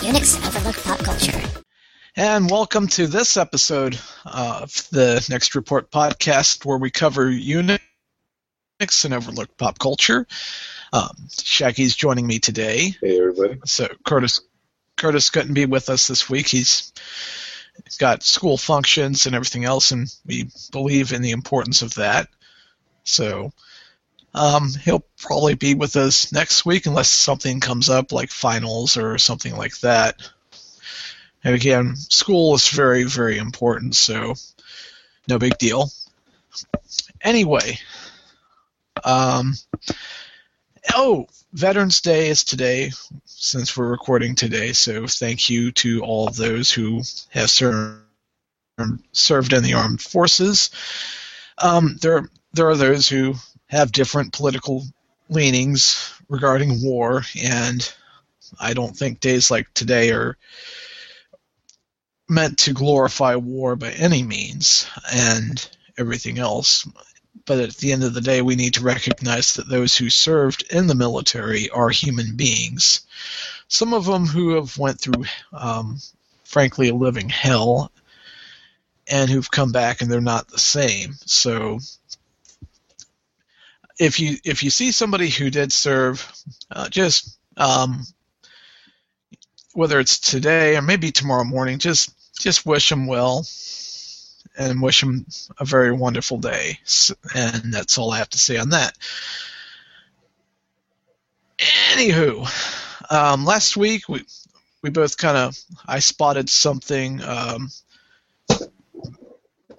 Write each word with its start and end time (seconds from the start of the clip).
Unix 0.00 0.38
Overlooked 0.46 0.82
Pop 0.82 0.98
Culture. 1.00 1.42
And 2.16 2.50
welcome 2.50 2.86
to 2.88 3.06
this 3.06 3.36
episode 3.36 4.00
of 4.24 4.72
the 4.90 5.24
Next 5.28 5.54
Report 5.54 5.90
podcast, 5.90 6.64
where 6.64 6.78
we 6.78 6.90
cover 6.90 7.30
Unix 7.30 7.80
and 9.04 9.12
Overlooked 9.12 9.58
Pop 9.58 9.78
Culture. 9.78 10.26
Um, 10.94 11.10
Shaggy's 11.30 11.94
joining 11.94 12.26
me 12.26 12.38
today. 12.38 12.94
Hey, 13.02 13.18
everybody. 13.18 13.60
So 13.66 13.88
Curtis, 14.06 14.40
Curtis 14.96 15.28
couldn't 15.28 15.52
be 15.52 15.66
with 15.66 15.90
us 15.90 16.06
this 16.06 16.30
week. 16.30 16.48
He's 16.48 16.94
got 17.98 18.22
school 18.22 18.56
functions 18.56 19.26
and 19.26 19.34
everything 19.34 19.66
else, 19.66 19.90
and 19.90 20.10
we 20.24 20.48
believe 20.72 21.12
in 21.12 21.20
the 21.20 21.32
importance 21.32 21.82
of 21.82 21.96
that. 21.96 22.28
So 23.04 23.52
um, 24.34 24.70
he'll 24.84 25.04
probably 25.18 25.54
be 25.54 25.74
with 25.74 25.96
us 25.96 26.32
next 26.32 26.64
week 26.64 26.86
unless 26.86 27.10
something 27.10 27.60
comes 27.60 27.88
up 27.88 28.12
like 28.12 28.30
finals 28.30 28.96
or 28.96 29.18
something 29.18 29.56
like 29.56 29.78
that. 29.80 30.16
And 31.42 31.54
again, 31.54 31.96
school 31.96 32.54
is 32.54 32.68
very, 32.68 33.04
very 33.04 33.38
important, 33.38 33.94
so 33.94 34.34
no 35.28 35.38
big 35.38 35.56
deal. 35.58 35.90
Anyway, 37.22 37.78
um, 39.04 39.54
oh, 40.94 41.26
Veterans 41.52 42.00
Day 42.00 42.28
is 42.28 42.44
today, 42.44 42.92
since 43.24 43.76
we're 43.76 43.88
recording 43.88 44.34
today. 44.34 44.72
So 44.72 45.06
thank 45.06 45.50
you 45.50 45.72
to 45.72 46.02
all 46.02 46.28
of 46.28 46.36
those 46.36 46.70
who 46.70 47.02
have 47.30 47.50
served 47.50 48.02
served 49.12 49.52
in 49.52 49.62
the 49.62 49.74
armed 49.74 50.00
forces. 50.00 50.70
Um, 51.58 51.98
there, 52.00 52.30
there 52.54 52.68
are 52.68 52.76
those 52.76 53.08
who 53.08 53.34
have 53.70 53.92
different 53.92 54.32
political 54.32 54.84
leanings 55.28 56.12
regarding 56.28 56.82
war, 56.82 57.22
and 57.40 57.94
I 58.58 58.74
don't 58.74 58.96
think 58.96 59.20
days 59.20 59.50
like 59.50 59.72
today 59.74 60.10
are 60.10 60.36
meant 62.28 62.58
to 62.58 62.72
glorify 62.72 63.36
war 63.36 63.76
by 63.76 63.92
any 63.92 64.24
means 64.24 64.88
and 65.12 65.68
everything 65.96 66.38
else. 66.38 66.86
But 67.46 67.60
at 67.60 67.76
the 67.76 67.92
end 67.92 68.02
of 68.02 68.12
the 68.12 68.20
day, 68.20 68.42
we 68.42 68.56
need 68.56 68.74
to 68.74 68.82
recognize 68.82 69.54
that 69.54 69.68
those 69.68 69.96
who 69.96 70.10
served 70.10 70.64
in 70.72 70.88
the 70.88 70.94
military 70.96 71.70
are 71.70 71.90
human 71.90 72.36
beings. 72.36 73.02
Some 73.68 73.94
of 73.94 74.04
them 74.04 74.26
who 74.26 74.56
have 74.56 74.76
went 74.78 75.00
through, 75.00 75.24
um, 75.52 75.98
frankly, 76.42 76.88
a 76.88 76.94
living 76.94 77.28
hell, 77.28 77.92
and 79.08 79.30
who've 79.30 79.50
come 79.50 79.70
back 79.70 80.00
and 80.00 80.10
they're 80.10 80.20
not 80.20 80.48
the 80.48 80.58
same. 80.58 81.14
So 81.24 81.78
if 84.00 84.18
you 84.18 84.38
if 84.44 84.62
you 84.62 84.70
see 84.70 84.92
somebody 84.92 85.28
who 85.28 85.50
did 85.50 85.72
serve, 85.72 86.32
uh, 86.70 86.88
just 86.88 87.38
um, 87.58 88.02
whether 89.74 90.00
it's 90.00 90.18
today 90.18 90.76
or 90.76 90.82
maybe 90.82 91.12
tomorrow 91.12 91.44
morning, 91.44 91.78
just 91.78 92.10
just 92.40 92.64
wish 92.64 92.88
them 92.88 93.06
well 93.06 93.46
and 94.58 94.80
wish 94.80 95.02
them 95.02 95.26
a 95.58 95.66
very 95.66 95.92
wonderful 95.92 96.38
day. 96.38 96.78
And 97.34 97.72
that's 97.74 97.98
all 97.98 98.10
I 98.10 98.18
have 98.18 98.30
to 98.30 98.38
say 98.38 98.56
on 98.56 98.70
that. 98.70 98.96
Anywho, 101.92 102.48
um, 103.12 103.44
last 103.44 103.76
week 103.76 104.08
we 104.08 104.24
we 104.82 104.88
both 104.88 105.18
kind 105.18 105.36
of 105.36 105.58
I 105.86 105.98
spotted 105.98 106.48
something, 106.48 107.22
um, 107.22 107.68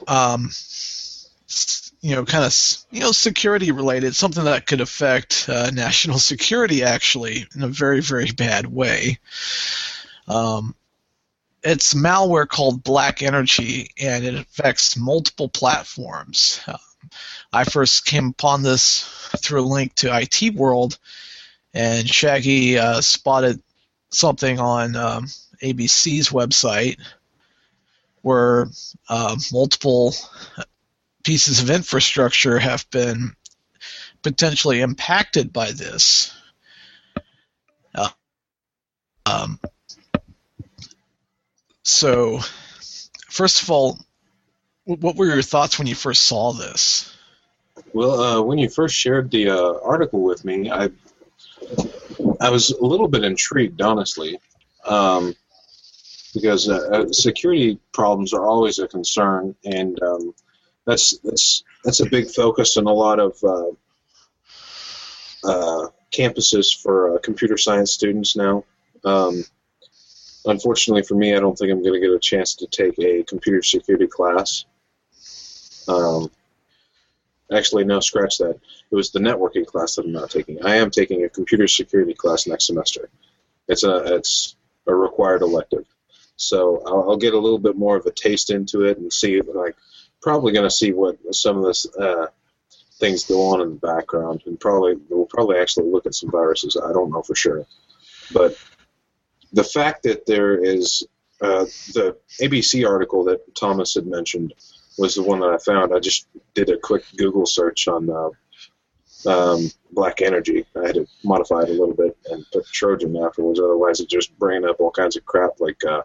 um, 0.08 0.52
you 2.02 2.16
know, 2.16 2.25
kind 2.25 2.44
of 2.44 2.53
you 2.89 3.02
know 3.02 3.11
security 3.11 3.71
related, 3.71 4.16
something 4.16 4.44
that 4.45 4.66
could 4.66 4.81
affect 4.81 5.45
uh, 5.47 5.69
national 5.71 6.19
security 6.33 6.83
actually 6.83 7.45
in 7.55 7.63
a 7.63 7.67
very 7.67 8.02
very 8.02 8.31
bad 8.31 8.66
way. 8.66 9.19
Um, 10.27 10.75
it's 11.63 11.93
malware 11.93 12.47
called 12.47 12.83
Black 12.83 13.21
Energy, 13.21 13.91
and 14.02 14.25
it 14.25 14.33
affects 14.33 14.97
multiple 14.97 15.47
platforms. 15.47 16.59
Um, 16.67 16.77
I 17.53 17.65
first 17.65 18.05
came 18.05 18.27
upon 18.30 18.64
this 18.64 19.03
through 19.37 19.61
a 19.61 19.64
link 19.64 19.93
to 19.95 20.17
IT 20.17 20.55
World, 20.55 20.97
and 21.73 22.09
Shaggy 22.09 22.80
uh, 22.80 23.02
spotted 23.02 23.61
something 24.09 24.59
on 24.59 24.95
um, 24.95 25.26
ABC's 25.61 26.30
website 26.30 26.97
where 28.21 28.67
uh, 29.09 29.36
multiple 29.52 30.14
pieces 31.23 31.61
of 31.61 31.70
infrastructure 31.70 32.59
have 32.59 32.89
been 32.92 33.36
potentially 34.21 34.82
impacted 34.82 35.52
by 35.52 35.71
this. 35.71 36.33
Uh, 37.93 38.09
um, 39.26 39.59
so, 41.83 42.39
first 43.30 43.64
of 43.64 43.71
all, 43.71 43.99
what 44.86 45.15
were 45.15 45.26
your 45.26 45.42
thoughts 45.42 45.77
when 45.77 45.87
you 45.87 45.95
first 45.95 46.23
saw 46.23 46.54
this? 46.54 47.15
Well, 47.93 48.21
uh, 48.21 48.42
when 48.42 48.58
you 48.58 48.70
first 48.70 48.95
shared 48.95 49.32
the 49.32 49.49
uh, 49.49 49.73
article 49.83 50.21
with 50.21 50.45
me, 50.45 50.71
I 50.71 50.89
I 52.39 52.49
was 52.49 52.71
a 52.71 52.83
little 52.83 53.08
bit 53.08 53.23
intrigued, 53.23 53.82
honestly, 53.82 54.39
um, 54.86 55.36
because 56.33 56.70
uh, 56.70 56.89
uh 56.92 57.11
security 57.11 57.80
problems 57.93 58.33
are 58.33 58.45
always 58.45 58.80
a 58.80 58.88
concern, 58.88 59.55
and 59.65 60.02
um, 60.02 60.33
that's 60.86 61.17
that's 61.19 61.64
that's 61.83 61.99
a 61.99 62.09
big 62.09 62.30
focus 62.30 62.77
in 62.77 62.86
a 62.86 62.93
lot 62.93 63.19
of 63.19 63.37
uh, 63.43 63.71
uh, 65.43 65.87
campuses 66.11 66.75
for 66.75 67.19
computer 67.19 67.58
science 67.58 67.92
students 67.92 68.36
now. 68.36 68.64
Um, 69.03 69.43
unfortunately 70.45 71.03
for 71.03 71.15
me, 71.15 71.36
I 71.36 71.39
don't 71.39 71.58
think 71.58 71.71
I'm 71.71 71.81
going 71.81 71.93
to 71.93 71.99
get 71.99 72.11
a 72.11 72.20
chance 72.20 72.55
to 72.55 72.67
take 72.67 72.97
a 72.99 73.23
computer 73.23 73.61
security 73.61 74.08
class. 74.08 74.65
Um, 75.87 76.30
actually, 77.52 77.86
no, 77.86 77.99
scratch 77.99 78.37
that. 78.37 78.59
It 78.91 78.95
was 78.95 79.11
the 79.11 79.20
networking 79.20 79.65
class 79.65 79.95
that 79.95 80.05
I'm 80.05 80.11
not 80.11 80.30
taking. 80.30 80.64
I 80.64 80.75
am 80.75 80.91
taking 80.91 81.23
a 81.23 81.30
computer 81.30 81.67
security 81.67 82.14
class 82.14 82.47
next 82.47 82.67
semester. 82.67 83.09
It's 83.67 83.83
a 83.83 84.15
it's 84.15 84.55
a 84.87 84.93
required 84.93 85.41
elective, 85.41 85.86
so 86.36 86.83
I'll, 86.86 87.11
I'll 87.11 87.17
get 87.17 87.33
a 87.33 87.39
little 87.39 87.59
bit 87.59 87.77
more 87.77 87.95
of 87.95 88.05
a 88.05 88.11
taste 88.11 88.49
into 88.49 88.83
it 88.83 88.97
and 88.97 89.14
see 89.14 89.39
like 89.41 89.75
probably 90.21 90.54
going 90.54 90.67
to 90.67 90.76
see 90.76 90.92
what 90.92 91.17
some 91.33 91.58
of 91.58 91.65
this 91.65 91.87
uh, 91.95 92.27
things 92.99 93.26
go 93.26 93.48
on 93.48 93.61
in 93.61 93.70
the 93.71 93.76
background, 93.76 94.43
and 94.45 94.59
probably 94.59 94.95
we'll 95.09 95.26
probably 95.26 95.58
actually 95.58 95.89
look 95.89 96.05
at 96.05 96.15
some 96.15 96.32
viruses. 96.32 96.77
I 96.77 96.93
don't 96.93 97.11
know 97.11 97.23
for 97.23 97.36
sure, 97.36 97.65
but 98.33 98.58
the 99.54 99.64
fact 99.64 100.04
that 100.04 100.26
there 100.26 100.64
is 100.64 101.05
uh, 101.42 101.65
the 101.93 102.17
ABC 102.39 102.87
article 102.87 103.23
that 103.26 103.55
Thomas 103.55 103.95
had 103.95 104.05
mentioned 104.05 104.54
was 104.98 105.15
the 105.15 105.23
one 105.23 105.39
that 105.39 105.49
I 105.49 105.58
found. 105.58 105.93
I 105.93 105.99
just 105.99 106.27
did 106.53 106.70
a 106.70 106.77
quick 106.77 107.03
Google 107.17 107.45
search 107.45 107.88
on 107.88 108.09
uh, 108.09 108.30
um, 109.27 109.70
Black 109.92 110.21
Energy. 110.21 110.65
I 110.76 110.88
had 110.88 110.95
to 110.95 111.08
modify 111.23 111.64
it 111.64 111.70
a 111.70 111.73
little 111.73 111.95
bit 111.95 112.17
and 112.30 112.45
put 112.52 112.65
Trojan 112.67 113.17
afterwards. 113.17 113.59
Otherwise, 113.59 113.99
it 113.99 114.09
just 114.09 114.38
bringing 114.38 114.70
up 114.70 114.80
all 114.80 114.92
kinds 114.92 115.15
of 115.15 115.26
crap 115.26 115.59
like 115.59 115.83
uh, 115.83 116.03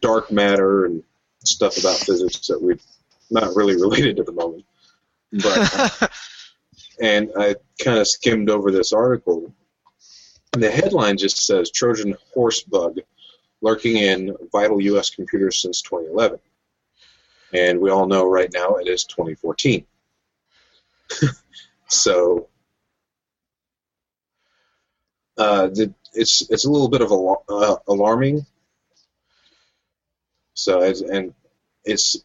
dark 0.00 0.30
matter 0.30 0.84
and 0.84 1.02
stuff 1.44 1.78
about 1.78 1.96
physics 1.96 2.46
that 2.48 2.60
we 2.60 2.76
not 3.30 3.54
really 3.54 3.74
related 3.74 4.16
to 4.16 4.22
the 4.22 4.32
moment. 4.32 4.64
But 5.32 6.10
and 7.00 7.30
I 7.36 7.56
kind 7.82 7.98
of 7.98 8.08
skimmed 8.08 8.50
over 8.50 8.70
this 8.70 8.92
article 8.92 9.52
the 10.52 10.70
headline 10.70 11.16
just 11.16 11.44
says 11.44 11.70
Trojan 11.70 12.16
horse 12.34 12.62
bug 12.62 12.98
lurking 13.60 13.96
in 13.96 14.36
vital 14.52 14.80
U.S. 14.80 15.10
computers 15.10 15.60
since 15.60 15.82
2011. 15.82 16.38
And 17.52 17.80
we 17.80 17.90
all 17.90 18.06
know 18.06 18.28
right 18.28 18.50
now 18.52 18.76
it 18.76 18.88
is 18.88 19.04
2014. 19.04 19.86
so 21.88 22.48
uh, 25.36 25.70
it's 26.14 26.42
it's 26.50 26.64
a 26.64 26.70
little 26.70 26.88
bit 26.88 27.00
of 27.00 27.12
a, 27.12 27.34
uh, 27.48 27.76
alarming. 27.88 28.44
So 30.54 30.82
and 30.82 31.34
it's 31.84 32.16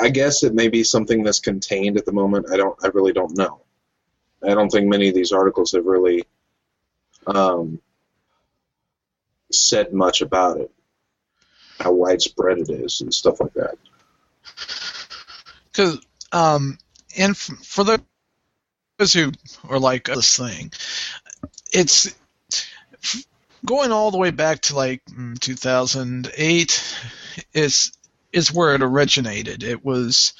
I 0.00 0.10
guess 0.10 0.42
it 0.42 0.54
may 0.54 0.68
be 0.68 0.84
something 0.84 1.22
that's 1.22 1.40
contained 1.40 1.96
at 1.96 2.04
the 2.04 2.12
moment. 2.12 2.46
I 2.52 2.56
don't 2.56 2.78
I 2.82 2.88
really 2.88 3.12
don't 3.12 3.36
know. 3.36 3.62
I 4.42 4.54
don't 4.54 4.70
think 4.70 4.88
many 4.88 5.08
of 5.08 5.14
these 5.14 5.32
articles 5.32 5.72
have 5.72 5.84
really 5.84 6.24
um, 7.26 7.80
said 9.52 9.92
much 9.92 10.22
about 10.22 10.58
it, 10.58 10.70
how 11.78 11.92
widespread 11.92 12.58
it 12.58 12.70
is, 12.70 13.00
and 13.00 13.12
stuff 13.12 13.40
like 13.40 13.52
that. 13.54 13.76
Because, 15.66 15.98
um, 16.32 16.78
and 17.18 17.36
for 17.36 17.84
those 17.84 19.12
who 19.12 19.32
are 19.68 19.78
like 19.78 20.04
this 20.04 20.36
thing, 20.36 20.72
it's 21.72 22.14
going 23.64 23.92
all 23.92 24.10
the 24.10 24.18
way 24.18 24.30
back 24.30 24.60
to 24.62 24.76
like 24.76 25.04
mm, 25.06 25.38
2008 25.38 26.96
is 27.52 27.92
is 28.32 28.52
where 28.52 28.74
it 28.74 28.82
originated. 28.82 29.62
It 29.62 29.84
was 29.84 30.32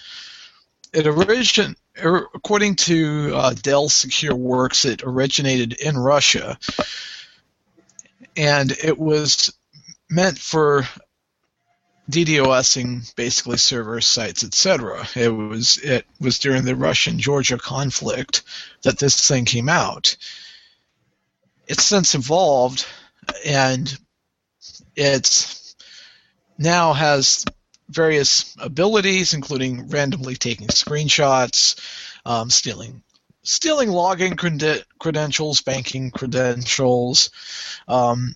it 0.92 1.06
origin 1.06 1.76
Er, 2.02 2.28
according 2.34 2.76
to 2.76 3.32
uh, 3.34 3.54
Dell 3.54 3.88
SecureWorks, 3.88 4.84
it 4.84 5.02
originated 5.04 5.72
in 5.74 5.98
Russia, 5.98 6.58
and 8.36 8.70
it 8.70 8.98
was 8.98 9.52
meant 10.08 10.38
for 10.38 10.86
DDoSing 12.10 13.14
basically 13.16 13.58
server 13.58 14.00
sites, 14.00 14.44
etc. 14.44 15.06
It 15.14 15.28
was 15.28 15.76
it 15.78 16.06
was 16.20 16.38
during 16.38 16.64
the 16.64 16.76
Russian 16.76 17.18
Georgia 17.18 17.58
conflict 17.58 18.42
that 18.82 18.98
this 18.98 19.26
thing 19.26 19.44
came 19.44 19.68
out. 19.68 20.16
It's 21.66 21.84
since 21.84 22.14
evolved, 22.14 22.86
and 23.44 23.96
it's 24.96 25.76
now 26.56 26.92
has 26.94 27.44
various 27.90 28.54
abilities, 28.58 29.34
including 29.34 29.88
randomly 29.88 30.36
taking 30.36 30.68
screenshots, 30.68 31.78
um, 32.24 32.50
stealing 32.50 33.02
stealing 33.42 33.88
login 33.88 34.36
crede- 34.36 34.84
credentials, 34.98 35.62
banking 35.62 36.10
credentials, 36.10 37.30
um, 37.88 38.34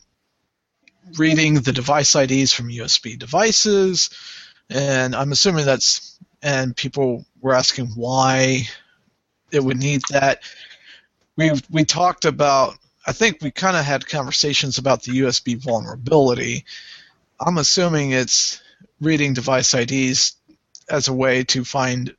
reading 1.18 1.54
the 1.60 1.72
device 1.72 2.16
IDs 2.16 2.52
from 2.52 2.70
USB 2.70 3.18
devices, 3.18 4.10
and 4.70 5.14
I'm 5.14 5.32
assuming 5.32 5.66
that's 5.66 6.18
and 6.42 6.76
people 6.76 7.24
were 7.40 7.54
asking 7.54 7.88
why 7.88 8.68
it 9.50 9.62
would 9.62 9.78
need 9.78 10.02
that. 10.10 10.42
We 11.36 11.52
we 11.70 11.84
talked 11.84 12.24
about 12.24 12.76
I 13.06 13.12
think 13.12 13.38
we 13.42 13.50
kind 13.50 13.76
of 13.76 13.84
had 13.84 14.06
conversations 14.06 14.78
about 14.78 15.02
the 15.02 15.20
USB 15.20 15.56
vulnerability. 15.56 16.64
I'm 17.38 17.58
assuming 17.58 18.12
it's 18.12 18.62
reading 19.00 19.34
device 19.34 19.74
IDs 19.74 20.36
as 20.88 21.08
a 21.08 21.12
way 21.12 21.44
to 21.44 21.64
find 21.64 22.14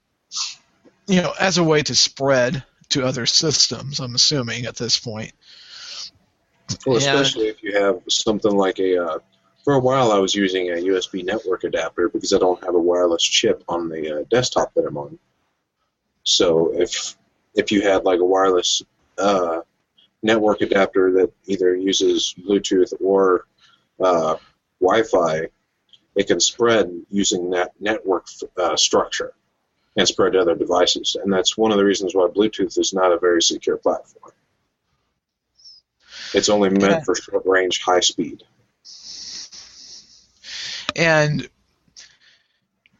you 1.07 1.21
know 1.21 1.33
as 1.39 1.57
a 1.57 1.63
way 1.63 1.81
to 1.81 1.95
spread 1.95 2.63
to 2.89 3.05
other 3.05 3.25
systems 3.25 3.99
I'm 3.99 4.15
assuming 4.15 4.65
at 4.65 4.75
this 4.75 4.99
point. 4.99 5.33
Well, 6.85 6.99
Yeah. 6.99 7.19
especially 7.19 7.47
if 7.47 7.63
you 7.63 7.79
have 7.79 8.01
something 8.09 8.55
like 8.55 8.79
a. 8.79 9.03
Uh, 9.03 9.19
for 9.63 9.73
a 9.73 9.79
while, 9.79 10.11
I 10.11 10.19
was 10.19 10.35
using 10.35 10.69
a 10.69 10.75
USB 10.75 11.23
network 11.25 11.63
adapter 11.63 12.07
because 12.09 12.33
I 12.33 12.37
don't 12.37 12.63
have 12.63 12.75
a 12.75 12.79
wireless 12.79 13.23
chip 13.23 13.63
on 13.67 13.89
the 13.89 14.19
uh, 14.19 14.23
desktop 14.29 14.71
that 14.75 14.85
I'm 14.85 14.97
on. 14.97 15.17
So 16.23 16.79
if 16.79 17.15
if 17.55 17.71
you 17.71 17.81
had 17.81 18.03
like 18.03 18.19
a 18.19 18.25
wireless 18.25 18.83
uh, 19.17 19.61
network 20.21 20.61
adapter 20.61 21.11
that 21.13 21.31
either 21.45 21.75
uses 21.75 22.35
Bluetooth 22.37 22.93
or 23.01 23.45
uh, 23.99 24.35
Wi-Fi, 24.81 25.47
it 26.15 26.27
can 26.27 26.39
spread 26.39 26.91
using 27.09 27.51
that 27.51 27.73
network 27.79 28.27
uh, 28.57 28.75
structure 28.77 29.33
and 29.97 30.07
spread 30.07 30.33
to 30.33 30.39
other 30.39 30.55
devices. 30.55 31.15
And 31.21 31.31
that's 31.31 31.57
one 31.57 31.71
of 31.71 31.77
the 31.77 31.85
reasons 31.85 32.13
why 32.15 32.27
Bluetooth 32.27 32.77
is 32.77 32.93
not 32.93 33.11
a 33.11 33.17
very 33.19 33.41
secure 33.41 33.77
platform. 33.77 34.31
It's 36.33 36.49
only 36.49 36.69
meant 36.69 36.83
Yeah. 36.83 37.03
for 37.03 37.15
short 37.15 37.45
range, 37.45 37.81
high 37.81 38.01
speed. 38.01 38.43
and 40.97 41.47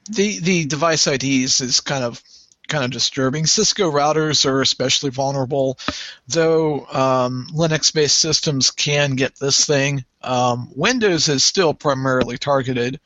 the 0.10 0.40
the 0.40 0.66
device 0.66 1.08
IDs 1.08 1.62
is 1.62 1.80
kind 1.80 2.04
of 2.04 2.22
kind 2.68 2.84
of 2.84 2.92
disturbing. 2.92 3.46
Cisco 3.46 3.92
routers 3.92 4.46
are 4.46 4.62
especially 4.62 5.10
vulnerable, 5.10 5.78
though 6.28 6.86
um, 6.88 7.48
Linux-based 7.54 8.18
systems 8.18 8.72
can 8.72 9.16
get 9.16 9.36
this 9.40 9.66
thing. 9.66 10.06
Um, 10.22 10.70
Windows 10.76 11.30
is 11.30 11.44
still 11.44 11.74
primarily 11.74 12.38
targeted, 12.38 13.00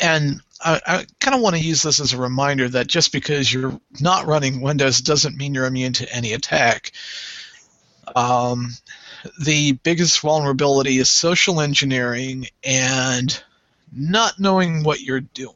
and 0.00 0.40
I, 0.64 0.80
I 0.86 1.06
kind 1.20 1.34
of 1.34 1.40
want 1.42 1.56
to 1.56 1.62
use 1.62 1.82
this 1.82 2.00
as 2.00 2.12
a 2.12 2.18
reminder 2.18 2.68
that 2.68 2.86
just 2.86 3.12
because 3.12 3.52
you're 3.52 3.80
not 4.00 4.26
running 4.26 4.60
Windows 4.60 5.00
doesn't 5.00 5.36
mean 5.36 5.54
you're 5.54 5.66
immune 5.66 5.92
to 5.94 6.14
any 6.14 6.32
attack. 6.32 6.92
Um, 8.14 8.70
the 9.40 9.72
biggest 9.72 10.20
vulnerability 10.20 10.98
is 10.98 11.10
social 11.10 11.60
engineering 11.60 12.46
and 12.64 13.42
not 13.92 14.40
knowing 14.40 14.82
what 14.82 15.00
you're 15.00 15.20
doing. 15.20 15.54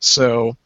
So, 0.00 0.56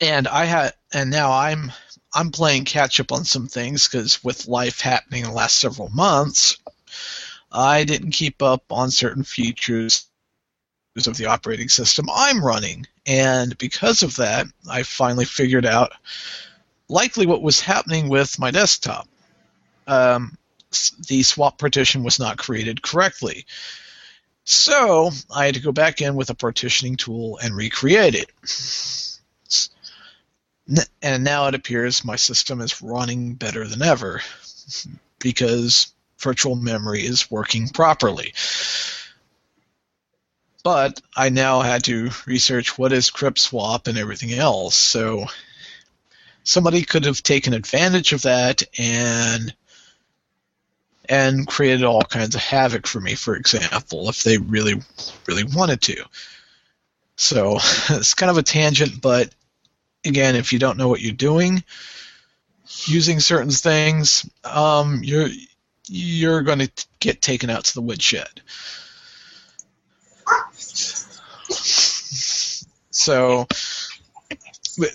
and 0.00 0.28
I 0.28 0.44
had, 0.44 0.74
and 0.92 1.10
now 1.10 1.32
I'm, 1.32 1.72
I'm 2.14 2.30
playing 2.30 2.64
catch 2.64 3.00
up 3.00 3.12
on 3.12 3.24
some 3.24 3.48
things 3.48 3.88
because 3.88 4.22
with 4.24 4.48
life 4.48 4.80
happening 4.80 5.24
in 5.24 5.30
the 5.30 5.34
last 5.34 5.58
several 5.58 5.88
months, 5.90 6.56
I 7.50 7.84
didn't 7.84 8.12
keep 8.12 8.42
up 8.42 8.64
on 8.70 8.90
certain 8.90 9.24
features 9.24 10.06
of 11.06 11.16
the 11.16 11.26
operating 11.26 11.68
system 11.68 12.08
I'm 12.12 12.44
running, 12.44 12.86
and 13.06 13.56
because 13.56 14.02
of 14.02 14.16
that, 14.16 14.46
I 14.68 14.82
finally 14.82 15.24
figured 15.26 15.64
out 15.64 15.92
likely 16.88 17.26
what 17.26 17.42
was 17.42 17.60
happening 17.60 18.08
with 18.08 18.38
my 18.38 18.50
desktop 18.50 19.06
um, 19.88 20.36
the 21.08 21.22
swap 21.22 21.58
partition 21.58 22.04
was 22.04 22.20
not 22.20 22.38
created 22.38 22.82
correctly. 22.82 23.46
So 24.44 25.10
I 25.34 25.46
had 25.46 25.54
to 25.54 25.60
go 25.60 25.72
back 25.72 26.00
in 26.00 26.14
with 26.14 26.30
a 26.30 26.34
partitioning 26.34 26.96
tool 26.96 27.38
and 27.42 27.56
recreate 27.56 28.14
it. 28.14 28.30
And 31.02 31.24
now 31.24 31.46
it 31.46 31.54
appears 31.54 32.04
my 32.04 32.16
system 32.16 32.60
is 32.60 32.82
running 32.82 33.34
better 33.34 33.66
than 33.66 33.82
ever 33.82 34.20
because 35.18 35.92
virtual 36.18 36.56
memory 36.56 37.04
is 37.06 37.30
working 37.30 37.68
properly. 37.68 38.34
But 40.62 41.00
I 41.16 41.30
now 41.30 41.62
had 41.62 41.84
to 41.84 42.10
research 42.26 42.76
what 42.76 42.92
is 42.92 43.10
crypt 43.10 43.38
swap 43.38 43.86
and 43.86 43.96
everything 43.96 44.32
else. 44.32 44.76
So 44.76 45.26
somebody 46.44 46.82
could 46.82 47.04
have 47.04 47.22
taken 47.22 47.54
advantage 47.54 48.12
of 48.12 48.22
that 48.22 48.62
and 48.78 49.54
and 51.08 51.48
created 51.48 51.84
all 51.84 52.02
kinds 52.02 52.34
of 52.34 52.42
havoc 52.42 52.86
for 52.86 53.00
me, 53.00 53.14
for 53.14 53.34
example, 53.34 54.10
if 54.10 54.24
they 54.24 54.36
really, 54.36 54.74
really 55.26 55.44
wanted 55.44 55.80
to. 55.80 56.04
So 57.16 57.54
it's 57.90 58.12
kind 58.12 58.30
of 58.30 58.36
a 58.36 58.42
tangent, 58.42 59.00
but 59.00 59.32
again, 60.08 60.36
if 60.36 60.52
you 60.52 60.58
don't 60.58 60.78
know 60.78 60.88
what 60.88 61.00
you're 61.00 61.12
doing, 61.12 61.62
using 62.86 63.20
certain 63.20 63.50
things, 63.50 64.28
um, 64.44 65.00
you're 65.02 65.28
you're 65.88 66.42
going 66.42 66.58
to 66.58 66.70
get 67.00 67.22
taken 67.22 67.50
out 67.50 67.64
to 67.64 67.74
the 67.74 67.80
woodshed. 67.80 68.42
So 72.90 73.46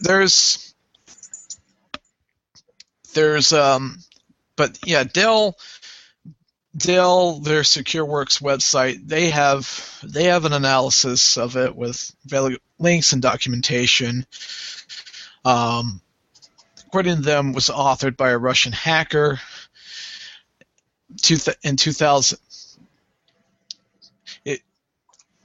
there's 0.02 0.74
there's 3.14 3.54
um, 3.54 4.00
but 4.56 4.78
yeah, 4.86 5.04
Dell 5.04 5.58
Dell, 6.76 7.40
their 7.40 7.62
SecureWorks 7.62 8.42
website, 8.42 9.08
they 9.08 9.30
have 9.30 10.00
they 10.04 10.26
have 10.26 10.46
an 10.46 10.54
analysis 10.54 11.38
of 11.38 11.56
it 11.56 11.76
with 11.76 12.12
links 12.80 13.14
and 13.14 13.22
documentation. 13.22 14.26
Um, 15.46 16.02
according 16.88 17.18
to 17.18 17.22
them, 17.22 17.54
was 17.54 17.70
authored 17.70 18.18
by 18.18 18.32
a 18.32 18.38
Russian 18.38 18.72
hacker. 18.72 19.40
In 21.64 21.76
2000, 21.76 22.40
it 24.46 24.62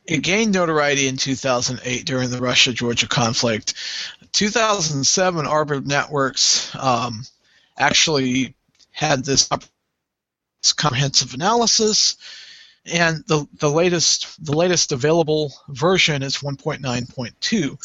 it 0.06 0.22
gained 0.22 0.52
notoriety 0.52 1.08
in 1.08 1.16
2008 1.16 2.06
during 2.06 2.30
the 2.30 2.40
Russia-Georgia 2.40 3.06
conflict. 3.06 3.74
2007, 4.32 5.46
Arbor 5.46 5.80
Networks 5.80 6.74
um, 6.74 7.24
actually 7.76 8.54
had 8.90 9.24
this 9.24 9.48
this 10.62 10.72
comprehensive 10.72 11.34
analysis, 11.34 12.16
and 12.84 13.24
the 13.26 13.46
the 13.58 13.70
latest 13.70 14.44
the 14.44 14.56
latest 14.56 14.92
available 14.92 15.52
version 15.68 16.22
is 16.22 16.38
1.9.2. 16.38 17.78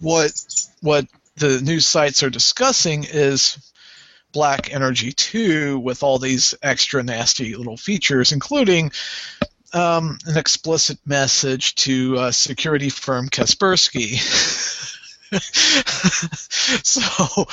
What 0.00 0.32
what 0.80 1.06
the 1.36 1.60
news 1.60 1.86
sites 1.86 2.22
are 2.22 2.30
discussing 2.30 3.04
is 3.04 3.72
Black 4.32 4.72
Energy 4.72 5.12
2 5.12 5.78
with 5.78 6.02
all 6.02 6.18
these 6.18 6.54
extra 6.62 7.02
nasty 7.02 7.54
little 7.54 7.76
features, 7.76 8.32
including 8.32 8.92
um, 9.72 10.18
an 10.26 10.36
explicit 10.36 10.98
message 11.06 11.74
to 11.76 12.18
uh, 12.18 12.30
security 12.30 12.88
firm 12.88 13.28
Kaspersky. 13.28 14.18
so, 16.84 17.46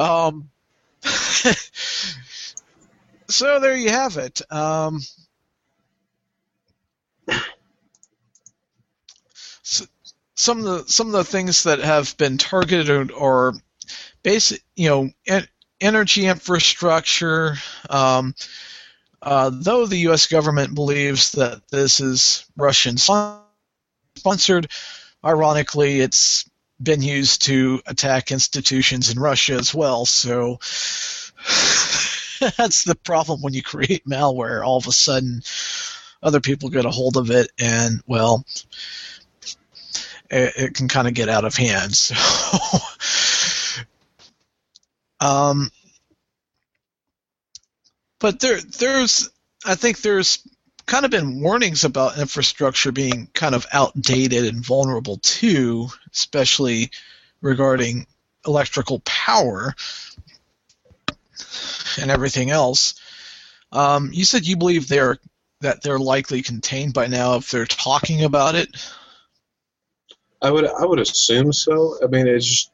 um, 0.00 0.48
so 3.28 3.60
there 3.60 3.76
you 3.76 3.90
have 3.90 4.16
it. 4.16 4.40
Um, 4.50 5.00
some 10.36 10.58
of 10.58 10.64
the 10.64 10.92
some 10.92 11.08
of 11.08 11.12
the 11.14 11.24
things 11.24 11.64
that 11.64 11.80
have 11.80 12.16
been 12.18 12.38
targeted 12.38 13.10
are 13.10 13.54
basic, 14.22 14.62
you 14.76 14.88
know, 14.88 15.10
en- 15.26 15.48
energy 15.80 16.26
infrastructure. 16.26 17.56
Um, 17.90 18.34
uh, 19.22 19.50
though 19.52 19.86
the 19.86 19.96
U.S. 19.98 20.26
government 20.26 20.74
believes 20.74 21.32
that 21.32 21.62
this 21.68 22.00
is 22.00 22.44
Russian 22.56 22.98
sponsored, 22.98 24.70
ironically, 25.24 26.00
it's 26.00 26.48
been 26.80 27.02
used 27.02 27.46
to 27.46 27.80
attack 27.86 28.30
institutions 28.30 29.10
in 29.10 29.18
Russia 29.18 29.54
as 29.54 29.74
well. 29.74 30.04
So 30.04 30.58
that's 32.58 32.84
the 32.84 32.98
problem 33.02 33.40
when 33.40 33.54
you 33.54 33.62
create 33.62 34.06
malware. 34.06 34.64
All 34.64 34.76
of 34.76 34.86
a 34.86 34.92
sudden, 34.92 35.42
other 36.22 36.40
people 36.40 36.68
get 36.68 36.84
a 36.84 36.90
hold 36.90 37.16
of 37.16 37.30
it, 37.30 37.50
and 37.58 38.02
well, 38.06 38.44
it, 40.30 40.52
it 40.56 40.74
can 40.74 40.88
kind 40.88 41.08
of 41.08 41.14
get 41.14 41.28
out 41.28 41.44
of 41.44 41.56
hand. 41.56 41.94
So, 43.08 43.82
um, 45.20 45.70
but 48.18 48.40
there, 48.40 48.60
there's, 48.60 49.30
I 49.64 49.74
think 49.74 50.00
there's 50.00 50.46
kind 50.86 51.04
of 51.04 51.10
been 51.10 51.40
warnings 51.40 51.84
about 51.84 52.18
infrastructure 52.18 52.92
being 52.92 53.28
kind 53.34 53.54
of 53.54 53.66
outdated 53.72 54.44
and 54.44 54.64
vulnerable 54.64 55.18
too, 55.18 55.88
especially 56.12 56.90
regarding 57.40 58.06
electrical 58.46 59.00
power 59.00 59.74
and 62.00 62.10
everything 62.10 62.50
else. 62.50 62.94
Um, 63.72 64.10
you 64.12 64.24
said 64.24 64.46
you 64.46 64.56
believe 64.56 64.88
they're 64.88 65.18
that 65.60 65.82
they're 65.82 65.98
likely 65.98 66.42
contained 66.42 66.94
by 66.94 67.06
now 67.06 67.36
if 67.36 67.50
they're 67.50 67.66
talking 67.66 68.24
about 68.24 68.54
it. 68.54 68.68
I 70.46 70.50
would 70.50 70.64
I 70.64 70.84
would 70.84 71.00
assume 71.00 71.52
so. 71.52 71.98
I 72.04 72.06
mean, 72.06 72.28
it's 72.28 72.70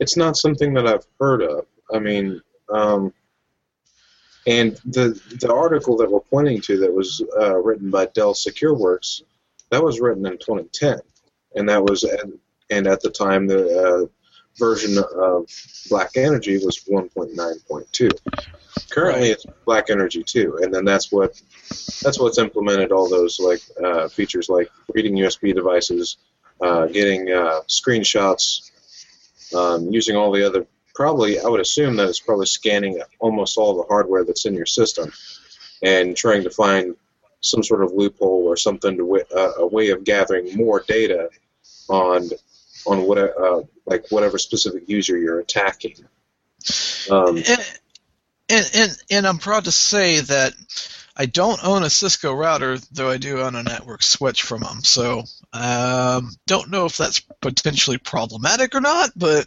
it's 0.00 0.16
not 0.16 0.36
something 0.36 0.74
that 0.74 0.88
I've 0.88 1.06
heard 1.20 1.40
of. 1.40 1.66
I 1.94 2.00
mean, 2.00 2.42
um, 2.68 3.14
and 4.44 4.72
the 4.84 5.10
the 5.40 5.54
article 5.54 5.96
that 5.98 6.10
we're 6.10 6.18
pointing 6.18 6.60
to 6.62 6.78
that 6.78 6.92
was 6.92 7.22
uh, 7.38 7.56
written 7.58 7.90
by 7.90 8.06
Dell 8.06 8.34
SecureWorks, 8.34 9.22
that 9.70 9.84
was 9.84 10.00
written 10.00 10.26
in 10.26 10.32
2010, 10.32 10.98
and 11.54 11.68
that 11.68 11.84
was 11.84 12.02
at, 12.02 12.26
and 12.70 12.88
at 12.88 13.00
the 13.02 13.10
time 13.10 13.46
the 13.46 13.62
uh, 13.78 14.06
version 14.58 14.98
of 14.98 15.46
Black 15.90 16.16
Energy 16.16 16.58
was 16.64 16.84
1.9.2. 16.90 18.90
Currently, 18.90 19.28
it's 19.28 19.46
Black 19.64 19.90
Energy 19.90 20.24
2, 20.24 20.58
and 20.62 20.74
then 20.74 20.84
that's 20.84 21.12
what 21.12 21.40
that's 22.02 22.18
what's 22.18 22.38
implemented 22.38 22.90
all 22.90 23.08
those 23.08 23.38
like 23.38 23.60
uh, 23.84 24.08
features 24.08 24.48
like 24.48 24.68
reading 24.92 25.14
USB 25.14 25.54
devices, 25.54 26.16
uh, 26.60 26.86
getting 26.86 27.30
uh, 27.30 27.60
screenshots, 27.68 28.70
um, 29.54 29.90
using 29.90 30.16
all 30.16 30.32
the 30.32 30.46
other. 30.46 30.66
Probably, 30.94 31.38
I 31.40 31.46
would 31.46 31.60
assume 31.60 31.96
that 31.96 32.08
it's 32.08 32.20
probably 32.20 32.46
scanning 32.46 33.00
almost 33.20 33.56
all 33.56 33.76
the 33.76 33.84
hardware 33.84 34.24
that's 34.24 34.44
in 34.44 34.54
your 34.54 34.66
system, 34.66 35.12
and 35.82 36.16
trying 36.16 36.42
to 36.44 36.50
find 36.50 36.96
some 37.40 37.62
sort 37.62 37.82
of 37.82 37.92
loophole 37.92 38.44
or 38.46 38.56
something 38.56 38.96
to 38.96 39.02
wi- 39.02 39.24
uh, 39.34 39.52
a 39.58 39.66
way 39.66 39.90
of 39.90 40.04
gathering 40.04 40.54
more 40.56 40.84
data 40.86 41.30
on 41.88 42.28
on 42.86 43.02
what 43.02 43.18
uh, 43.18 43.62
like 43.86 44.06
whatever 44.10 44.38
specific 44.38 44.88
user 44.88 45.16
you're 45.16 45.40
attacking. 45.40 45.96
Um, 47.10 47.38
And, 47.38 47.80
and 48.48 48.70
and 48.74 49.02
and 49.10 49.26
I'm 49.26 49.38
proud 49.38 49.64
to 49.64 49.72
say 49.72 50.20
that 50.20 50.52
I 51.20 51.26
don't 51.26 51.62
own 51.62 51.82
a 51.82 51.90
Cisco 51.90 52.32
router, 52.32 52.78
though 52.92 53.10
I 53.10 53.18
do 53.18 53.42
own 53.42 53.54
a 53.54 53.62
network 53.62 54.02
switch 54.02 54.42
from 54.42 54.62
them. 54.62 54.82
So 54.82 55.24
um, 55.52 56.30
don't 56.46 56.70
know 56.70 56.86
if 56.86 56.96
that's 56.96 57.20
potentially 57.42 57.98
problematic 57.98 58.74
or 58.74 58.80
not, 58.80 59.10
but 59.14 59.46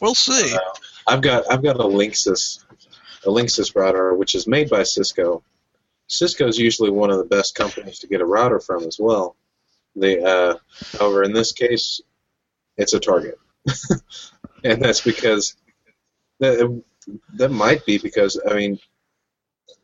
we'll 0.00 0.16
see. 0.16 0.52
I've 1.06 1.22
got 1.22 1.44
I've 1.48 1.62
got 1.62 1.76
a 1.76 1.84
Linksys 1.84 2.64
a 3.24 3.28
Linksys 3.28 3.76
router 3.76 4.12
which 4.12 4.34
is 4.34 4.48
made 4.48 4.68
by 4.68 4.82
Cisco. 4.82 5.44
Cisco 6.08 6.48
is 6.48 6.58
usually 6.58 6.90
one 6.90 7.10
of 7.10 7.18
the 7.18 7.36
best 7.36 7.54
companies 7.54 8.00
to 8.00 8.08
get 8.08 8.20
a 8.20 8.26
router 8.26 8.58
from 8.58 8.82
as 8.82 8.98
well. 8.98 9.36
They, 9.94 10.20
uh, 10.20 10.56
however, 10.98 11.22
in 11.22 11.32
this 11.32 11.52
case, 11.52 12.00
it's 12.76 12.92
a 12.92 12.98
Target, 12.98 13.38
and 14.64 14.82
that's 14.82 15.00
because 15.00 15.54
that 16.40 16.82
that 17.34 17.52
might 17.52 17.86
be 17.86 17.98
because 17.98 18.40
I 18.50 18.54
mean, 18.54 18.80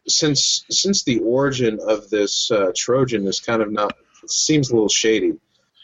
since 0.08 0.64
since 0.70 1.02
the 1.04 1.18
origin 1.20 1.78
of 1.86 2.08
this 2.10 2.50
uh, 2.50 2.72
Trojan 2.76 3.26
is 3.26 3.40
kind 3.40 3.62
of 3.62 3.72
not 3.72 3.96
seems 4.26 4.70
a 4.70 4.75
little 4.75 4.88
shady. 4.88 5.34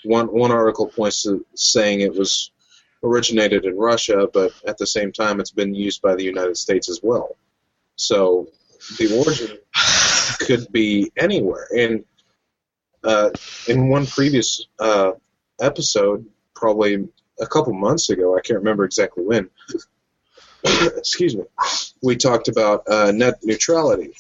One 0.05 0.27
one 0.27 0.51
article 0.51 0.89
points 0.89 1.23
to 1.23 1.45
saying 1.55 2.01
it 2.01 2.15
was 2.15 2.51
originated 3.03 3.65
in 3.65 3.77
Russia, 3.77 4.29
but 4.33 4.53
at 4.67 4.79
the 4.79 4.87
same 4.87 5.13
time, 5.13 5.41
it's 5.41 5.51
been 5.51 5.75
used 5.75 6.03
by 6.03 6.15
the 6.15 6.25
United 6.25 6.57
States 6.57 6.89
as 6.89 7.01
well. 7.03 7.37
So 7.97 8.49
the 8.99 9.19
origin 9.19 9.59
could 10.41 10.71
be 10.73 11.13
anywhere. 11.17 11.67
And 11.77 12.05
uh, 13.05 13.31
in 13.67 13.89
one 13.89 14.07
previous 14.07 14.67
uh, 14.79 15.13
episode, 15.61 16.25
probably 16.55 17.09
a 17.41 17.47
couple 17.47 17.73
months 17.73 18.11
ago, 18.11 18.37
I 18.37 18.41
can't 18.41 18.61
remember 18.61 18.85
exactly 18.85 19.25
when. 19.25 19.51
excuse 20.97 21.37
me. 21.37 21.45
We 22.03 22.17
talked 22.17 22.49
about 22.49 22.89
uh, 22.89 23.13
net 23.13 23.41
neutrality, 23.43 24.13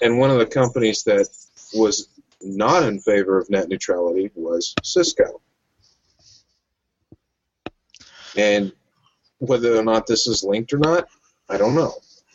and 0.00 0.18
one 0.18 0.30
of 0.30 0.38
the 0.38 0.46
companies 0.46 1.04
that 1.04 1.28
was 1.74 2.08
not 2.42 2.82
in 2.82 3.00
favor 3.00 3.38
of 3.38 3.48
net 3.50 3.68
neutrality 3.68 4.30
was 4.34 4.74
Cisco. 4.82 5.40
And 8.36 8.72
whether 9.38 9.76
or 9.76 9.82
not 9.82 10.06
this 10.06 10.26
is 10.26 10.42
linked 10.42 10.72
or 10.72 10.78
not, 10.78 11.08
I 11.48 11.58
don't 11.58 11.74
know, 11.74 11.94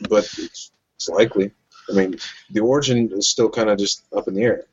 but 0.10 0.26
it's, 0.38 0.72
it's 0.96 1.10
likely. 1.10 1.52
I 1.90 1.94
mean, 1.94 2.18
the 2.52 2.60
origin 2.60 3.12
is 3.14 3.30
still 3.30 3.50
kind 3.50 3.70
of 3.70 3.78
just 3.78 4.04
up 4.16 4.28
in 4.28 4.36
the 4.36 4.44
air. 4.44 4.66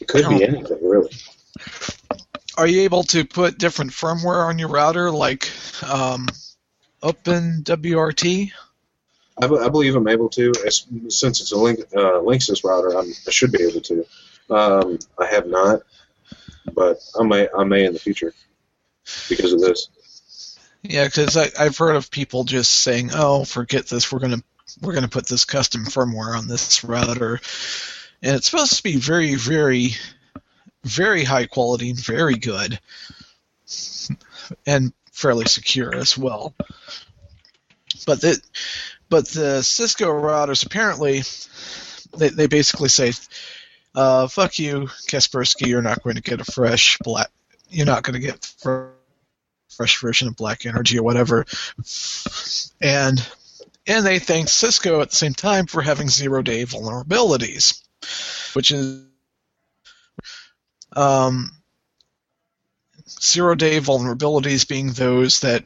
It 0.00 0.06
could 0.06 0.28
be 0.28 0.44
anything, 0.44 0.78
really. 0.82 1.10
Are 2.58 2.66
you 2.66 2.82
able 2.82 3.04
to 3.04 3.24
put 3.24 3.56
different 3.56 3.92
firmware 3.92 4.48
on 4.48 4.58
your 4.58 4.68
router, 4.68 5.12
like 5.12 5.48
um, 5.88 6.26
OpenWRT? 7.00 8.50
I, 9.40 9.46
believe 9.46 9.94
I'm 9.94 10.08
able 10.08 10.28
to, 10.30 10.52
as, 10.66 10.84
since 11.08 11.40
it's 11.40 11.52
a 11.52 11.56
link, 11.56 11.78
uh, 11.94 12.18
Linksys 12.18 12.64
router. 12.64 12.98
I'm, 12.98 13.12
I 13.26 13.30
should 13.30 13.52
be 13.52 13.62
able 13.62 13.80
to. 13.82 14.04
Um, 14.50 14.98
I 15.16 15.26
have 15.26 15.46
not, 15.46 15.82
but 16.74 16.98
I 17.18 17.22
may. 17.22 17.48
I 17.56 17.62
may 17.62 17.84
in 17.84 17.92
the 17.92 18.00
future 18.00 18.34
because 19.28 19.52
of 19.52 19.60
this. 19.60 20.58
Yeah, 20.82 21.04
because 21.04 21.36
I've 21.36 21.78
heard 21.78 21.94
of 21.94 22.10
people 22.10 22.42
just 22.42 22.72
saying, 22.72 23.10
"Oh, 23.14 23.44
forget 23.44 23.86
this. 23.86 24.10
We're 24.10 24.18
gonna 24.18 24.42
we're 24.82 24.94
gonna 24.94 25.06
put 25.06 25.28
this 25.28 25.44
custom 25.44 25.84
firmware 25.84 26.36
on 26.36 26.48
this 26.48 26.82
router," 26.82 27.40
and 28.20 28.34
it's 28.34 28.50
supposed 28.50 28.76
to 28.78 28.82
be 28.82 28.96
very, 28.96 29.36
very, 29.36 29.90
very 30.88 31.24
high 31.24 31.46
quality 31.46 31.90
and 31.90 31.98
very 31.98 32.34
good, 32.34 32.78
and 34.66 34.92
fairly 35.12 35.46
secure 35.46 35.94
as 35.94 36.16
well. 36.16 36.54
But 38.06 38.20
the 38.20 38.40
but 39.08 39.28
the 39.28 39.62
Cisco 39.62 40.08
routers 40.08 40.64
apparently 40.64 41.22
they 42.16 42.28
they 42.30 42.46
basically 42.46 42.88
say, 42.88 43.12
uh, 43.94 44.28
"Fuck 44.28 44.58
you, 44.58 44.88
Kaspersky. 45.08 45.66
You're 45.66 45.82
not 45.82 46.02
going 46.02 46.16
to 46.16 46.22
get 46.22 46.40
a 46.40 46.44
fresh 46.44 46.98
black. 46.98 47.30
You're 47.70 47.86
not 47.86 48.02
going 48.02 48.20
to 48.20 48.26
get." 48.26 48.44
fr- 48.58 48.88
fresh 49.78 50.00
version 50.00 50.28
of 50.28 50.36
Black 50.36 50.66
Energy 50.66 50.98
or 50.98 51.04
whatever, 51.04 51.46
and 52.80 53.24
and 53.86 54.06
they 54.06 54.18
thank 54.18 54.48
Cisco 54.48 55.00
at 55.00 55.10
the 55.10 55.16
same 55.16 55.34
time 55.34 55.66
for 55.66 55.82
having 55.82 56.08
zero 56.08 56.42
day 56.42 56.64
vulnerabilities, 56.64 57.80
which 58.54 58.70
is 58.70 59.04
um, 60.98 61.50
zero 63.08 63.54
day 63.54 63.78
vulnerabilities 63.80 64.68
being 64.68 64.92
those 64.92 65.40
that 65.40 65.64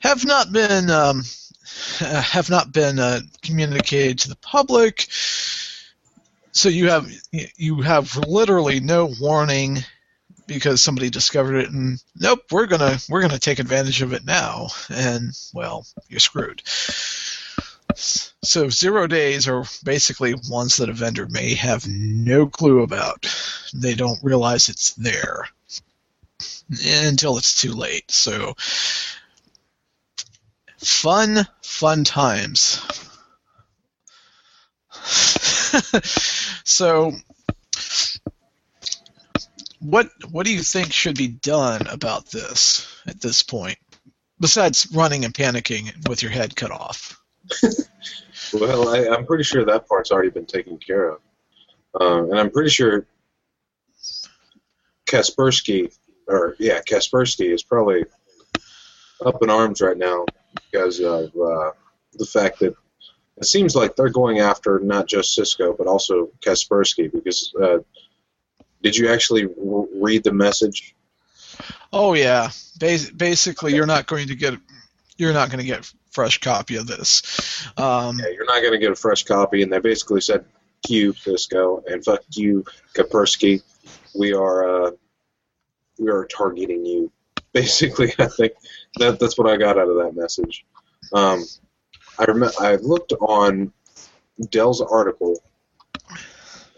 have 0.00 0.24
not 0.24 0.52
been 0.52 0.90
um, 0.90 1.22
have 1.98 2.48
not 2.50 2.72
been 2.72 2.98
uh, 2.98 3.20
communicated 3.42 4.20
to 4.20 4.28
the 4.28 4.36
public. 4.36 5.06
So 6.52 6.68
you 6.68 6.88
have 6.88 7.10
you 7.32 7.82
have 7.82 8.16
literally 8.16 8.80
no 8.80 9.12
warning 9.20 9.78
because 10.46 10.80
somebody 10.80 11.10
discovered 11.10 11.56
it 11.56 11.70
and 11.70 12.02
nope 12.18 12.40
we're 12.50 12.66
gonna 12.66 12.98
we're 13.08 13.20
gonna 13.20 13.38
take 13.38 13.58
advantage 13.58 14.00
of 14.00 14.12
it 14.12 14.24
now 14.24 14.68
and 14.88 15.36
well 15.52 15.84
you're 16.08 16.20
screwed 16.20 16.62
so 17.96 18.68
zero 18.68 19.06
days 19.06 19.48
are 19.48 19.64
basically 19.84 20.34
ones 20.48 20.76
that 20.76 20.88
a 20.88 20.92
vendor 20.92 21.26
may 21.28 21.54
have 21.54 21.86
no 21.86 22.46
clue 22.46 22.82
about. 22.82 23.26
They 23.74 23.94
don't 23.94 24.22
realize 24.22 24.68
it's 24.68 24.92
there 24.94 25.48
until 26.86 27.38
it's 27.38 27.60
too 27.60 27.72
late. 27.72 28.10
So 28.10 28.54
fun 30.78 31.46
fun 31.62 32.04
times. 32.04 32.80
So 36.66 37.12
what 39.78 40.10
what 40.30 40.44
do 40.44 40.52
you 40.52 40.62
think 40.62 40.92
should 40.92 41.16
be 41.16 41.28
done 41.28 41.86
about 41.86 42.26
this 42.26 42.86
at 43.06 43.20
this 43.20 43.42
point 43.42 43.78
besides 44.40 44.88
running 44.92 45.24
and 45.24 45.32
panicking 45.32 46.08
with 46.08 46.22
your 46.22 46.32
head 46.32 46.56
cut 46.56 46.72
off 46.72 47.15
Well, 48.52 48.88
I, 48.88 49.08
I'm 49.08 49.26
pretty 49.26 49.42
sure 49.42 49.64
that 49.64 49.88
part's 49.88 50.12
already 50.12 50.30
been 50.30 50.46
taken 50.46 50.78
care 50.78 51.10
of, 51.10 51.20
um, 52.00 52.30
and 52.30 52.38
I'm 52.38 52.50
pretty 52.50 52.70
sure 52.70 53.06
Kaspersky, 55.06 55.96
or 56.28 56.56
yeah, 56.58 56.80
Kaspersky 56.80 57.52
is 57.52 57.62
probably 57.62 58.04
up 59.24 59.42
in 59.42 59.50
arms 59.50 59.80
right 59.80 59.96
now 59.96 60.26
because 60.54 61.00
of 61.00 61.34
uh, 61.36 61.72
the 62.14 62.26
fact 62.26 62.60
that 62.60 62.74
it 63.38 63.44
seems 63.44 63.74
like 63.74 63.96
they're 63.96 64.08
going 64.08 64.38
after 64.38 64.78
not 64.80 65.06
just 65.06 65.34
Cisco 65.34 65.72
but 65.72 65.86
also 65.86 66.30
Kaspersky. 66.40 67.10
Because 67.10 67.52
uh, 67.60 67.78
did 68.82 68.96
you 68.96 69.10
actually 69.10 69.48
read 69.56 70.24
the 70.24 70.32
message? 70.32 70.94
Oh 71.92 72.14
yeah, 72.14 72.50
Bas- 72.78 73.10
basically 73.10 73.74
you're 73.74 73.86
not 73.86 74.06
going 74.06 74.28
to 74.28 74.34
get 74.34 74.54
you're 75.16 75.32
not 75.32 75.50
going 75.50 75.60
to 75.60 75.64
get 75.66 75.90
fresh 76.10 76.38
copy 76.38 76.76
of 76.76 76.86
this. 76.86 77.66
Um, 77.76 78.18
Yeah, 78.18 78.28
you're 78.28 78.46
not 78.46 78.60
going 78.60 78.72
to 78.72 78.78
get 78.78 78.92
a 78.92 78.96
fresh 78.96 79.24
copy, 79.24 79.62
and 79.62 79.72
they 79.72 79.78
basically 79.78 80.20
said, 80.20 80.40
"Fuck 80.44 80.90
you, 80.90 81.12
Cisco, 81.12 81.82
and 81.86 82.04
fuck 82.04 82.22
you, 82.30 82.64
Kaspersky. 82.94 83.62
We 84.18 84.32
are 84.32 84.86
uh, 84.86 84.90
we 85.98 86.10
are 86.10 86.24
targeting 86.26 86.84
you." 86.84 87.12
Basically, 87.52 88.12
I 88.18 88.26
think 88.26 88.52
that 88.98 89.18
that's 89.18 89.38
what 89.38 89.48
I 89.48 89.56
got 89.56 89.78
out 89.78 89.88
of 89.88 89.96
that 89.96 90.14
message. 90.14 90.66
Um, 91.14 91.44
I 92.18 92.24
rem- 92.24 92.50
I 92.60 92.76
looked 92.76 93.14
on 93.14 93.72
Dell's 94.50 94.82
article, 94.82 95.42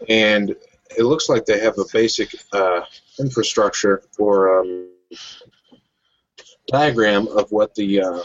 and 0.07 0.55
it 0.97 1.03
looks 1.03 1.27
like 1.27 1.45
they 1.45 1.59
have 1.59 1.77
a 1.77 1.85
basic 1.91 2.33
uh, 2.53 2.81
infrastructure 3.19 4.03
for 4.15 4.59
um, 4.59 4.87
diagram 6.71 7.27
of 7.27 7.51
what 7.51 7.75
the 7.75 8.01
uh, 8.01 8.23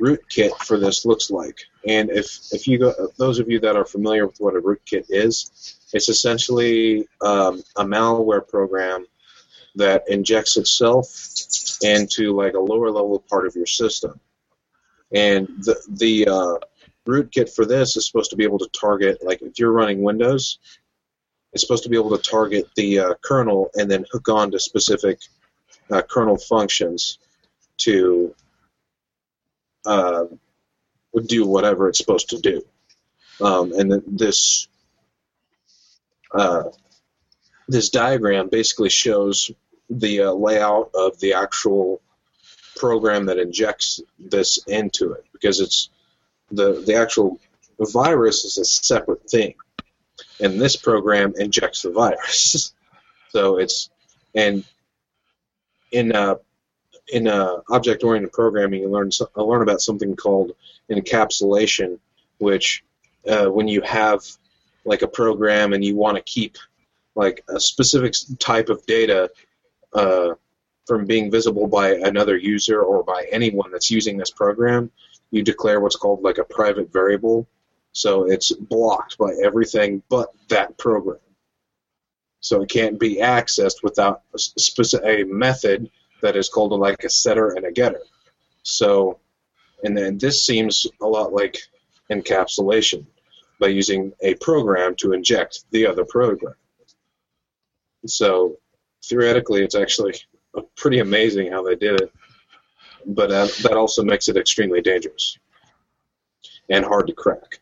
rootkit 0.00 0.56
for 0.64 0.78
this 0.78 1.04
looks 1.04 1.30
like. 1.30 1.58
And 1.86 2.10
if 2.10 2.52
if 2.52 2.66
you 2.66 2.78
go, 2.78 2.94
those 3.18 3.38
of 3.38 3.50
you 3.50 3.60
that 3.60 3.76
are 3.76 3.84
familiar 3.84 4.26
with 4.26 4.38
what 4.38 4.56
a 4.56 4.60
rootkit 4.60 5.06
is, 5.08 5.76
it's 5.92 6.08
essentially 6.08 7.06
um, 7.20 7.62
a 7.76 7.84
malware 7.84 8.46
program 8.46 9.06
that 9.76 10.04
injects 10.08 10.56
itself 10.56 11.06
into 11.82 12.34
like 12.34 12.54
a 12.54 12.60
lower 12.60 12.90
level 12.90 13.22
part 13.28 13.46
of 13.46 13.54
your 13.54 13.66
system. 13.66 14.18
And 15.12 15.46
the 15.60 15.80
the 15.88 16.26
uh, 16.28 16.58
rootkit 17.06 17.54
for 17.54 17.64
this 17.64 17.96
is 17.96 18.06
supposed 18.06 18.30
to 18.30 18.36
be 18.36 18.44
able 18.44 18.58
to 18.58 18.68
target 18.68 19.18
like 19.22 19.42
if 19.42 19.58
you're 19.58 19.72
running 19.72 20.02
Windows, 20.02 20.58
it's 21.52 21.62
supposed 21.62 21.84
to 21.84 21.90
be 21.90 21.96
able 21.96 22.16
to 22.16 22.30
target 22.30 22.68
the 22.76 22.98
uh, 23.00 23.14
kernel 23.22 23.70
and 23.74 23.90
then 23.90 24.04
hook 24.12 24.28
on 24.28 24.50
to 24.50 24.58
specific 24.58 25.18
uh, 25.90 26.02
kernel 26.02 26.36
functions 26.36 27.18
to 27.80 28.34
uh, 29.84 30.24
do 31.26 31.46
whatever 31.46 31.88
it's 31.88 31.98
supposed 31.98 32.30
to 32.30 32.38
do. 32.38 32.62
Um, 33.40 33.72
and 33.72 34.02
this 34.06 34.68
uh, 36.32 36.64
this 37.68 37.90
diagram 37.90 38.48
basically 38.50 38.90
shows 38.90 39.50
the 39.88 40.22
uh, 40.22 40.32
layout 40.32 40.90
of 40.94 41.18
the 41.20 41.34
actual 41.34 42.00
program 42.76 43.26
that 43.26 43.38
injects 43.38 44.00
this 44.18 44.58
into 44.66 45.12
it 45.12 45.24
because 45.32 45.60
it's 45.60 45.88
the 46.50 46.82
the 46.86 46.94
actual 46.94 47.40
virus 47.78 48.44
is 48.44 48.58
a 48.58 48.64
separate 48.64 49.28
thing, 49.30 49.54
and 50.40 50.60
this 50.60 50.76
program 50.76 51.32
injects 51.38 51.82
the 51.82 51.90
virus. 51.90 52.72
so 53.30 53.58
it's 53.58 53.88
and 54.34 54.64
in 55.90 56.14
uh, 56.14 56.36
in 57.12 57.28
uh, 57.28 57.56
object-oriented 57.68 58.32
programming, 58.32 58.82
you 58.82 58.88
learn 58.88 59.10
so- 59.10 59.30
I 59.36 59.42
learn 59.42 59.62
about 59.62 59.80
something 59.80 60.16
called 60.16 60.52
encapsulation, 60.90 61.98
which 62.38 62.84
uh, 63.28 63.46
when 63.46 63.68
you 63.68 63.80
have 63.82 64.22
like 64.84 65.02
a 65.02 65.08
program 65.08 65.72
and 65.72 65.84
you 65.84 65.96
want 65.96 66.16
to 66.16 66.22
keep 66.22 66.56
like 67.14 67.44
a 67.48 67.60
specific 67.60 68.14
type 68.38 68.68
of 68.68 68.84
data 68.86 69.30
uh, 69.92 70.30
from 70.86 71.04
being 71.04 71.30
visible 71.30 71.66
by 71.66 71.94
another 71.94 72.36
user 72.36 72.82
or 72.82 73.02
by 73.02 73.26
anyone 73.30 73.70
that's 73.70 73.90
using 73.90 74.16
this 74.16 74.30
program, 74.30 74.90
you 75.30 75.42
declare 75.42 75.80
what's 75.80 75.96
called 75.96 76.22
like 76.22 76.38
a 76.38 76.44
private 76.44 76.92
variable. 76.92 77.46
So 77.92 78.24
it's 78.30 78.52
blocked 78.52 79.18
by 79.18 79.32
everything 79.44 80.02
but 80.08 80.30
that 80.48 80.78
program. 80.78 81.18
So 82.40 82.62
it 82.62 82.70
can't 82.70 82.98
be 82.98 83.16
accessed 83.16 83.82
without 83.82 84.22
a, 84.34 84.38
specific, 84.38 85.06
a 85.06 85.24
method 85.24 85.90
that 86.22 86.36
is 86.36 86.48
called 86.48 86.72
like 86.72 87.04
a 87.04 87.10
setter 87.10 87.50
and 87.50 87.64
a 87.64 87.72
getter. 87.72 88.02
So, 88.62 89.18
and 89.84 89.96
then 89.96 90.18
this 90.18 90.44
seems 90.44 90.86
a 91.00 91.06
lot 91.06 91.32
like 91.32 91.58
encapsulation 92.10 93.06
by 93.58 93.68
using 93.68 94.12
a 94.22 94.34
program 94.36 94.94
to 94.96 95.12
inject 95.12 95.64
the 95.70 95.86
other 95.86 96.04
program. 96.04 96.54
So, 98.06 98.58
theoretically, 99.04 99.62
it's 99.62 99.74
actually 99.74 100.14
pretty 100.76 101.00
amazing 101.00 101.52
how 101.52 101.62
they 101.62 101.76
did 101.76 102.00
it, 102.00 102.12
but 103.06 103.30
uh, 103.30 103.48
that 103.62 103.74
also 103.74 104.02
makes 104.02 104.28
it 104.28 104.36
extremely 104.36 104.80
dangerous 104.80 105.38
and 106.68 106.84
hard 106.84 107.06
to 107.08 107.12
crack. 107.12 107.60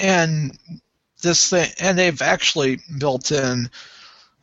and 0.00 0.58
this 1.22 1.50
thing, 1.50 1.68
and 1.80 1.98
they've 1.98 2.22
actually 2.22 2.80
built 2.98 3.30
in 3.30 3.70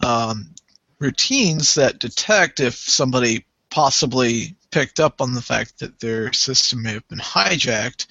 um, 0.06 0.50
routines 1.00 1.76
that 1.76 2.00
detect 2.00 2.60
if 2.60 2.76
somebody 2.76 3.46
possibly 3.70 4.56
picked 4.72 5.00
up 5.00 5.22
on 5.22 5.34
the 5.34 5.42
fact 5.42 5.80
that 5.80 6.00
their 6.00 6.34
system 6.34 6.84
may 6.84 6.94
have 6.94 7.08
been 7.08 7.20
hijacked, 7.20 8.08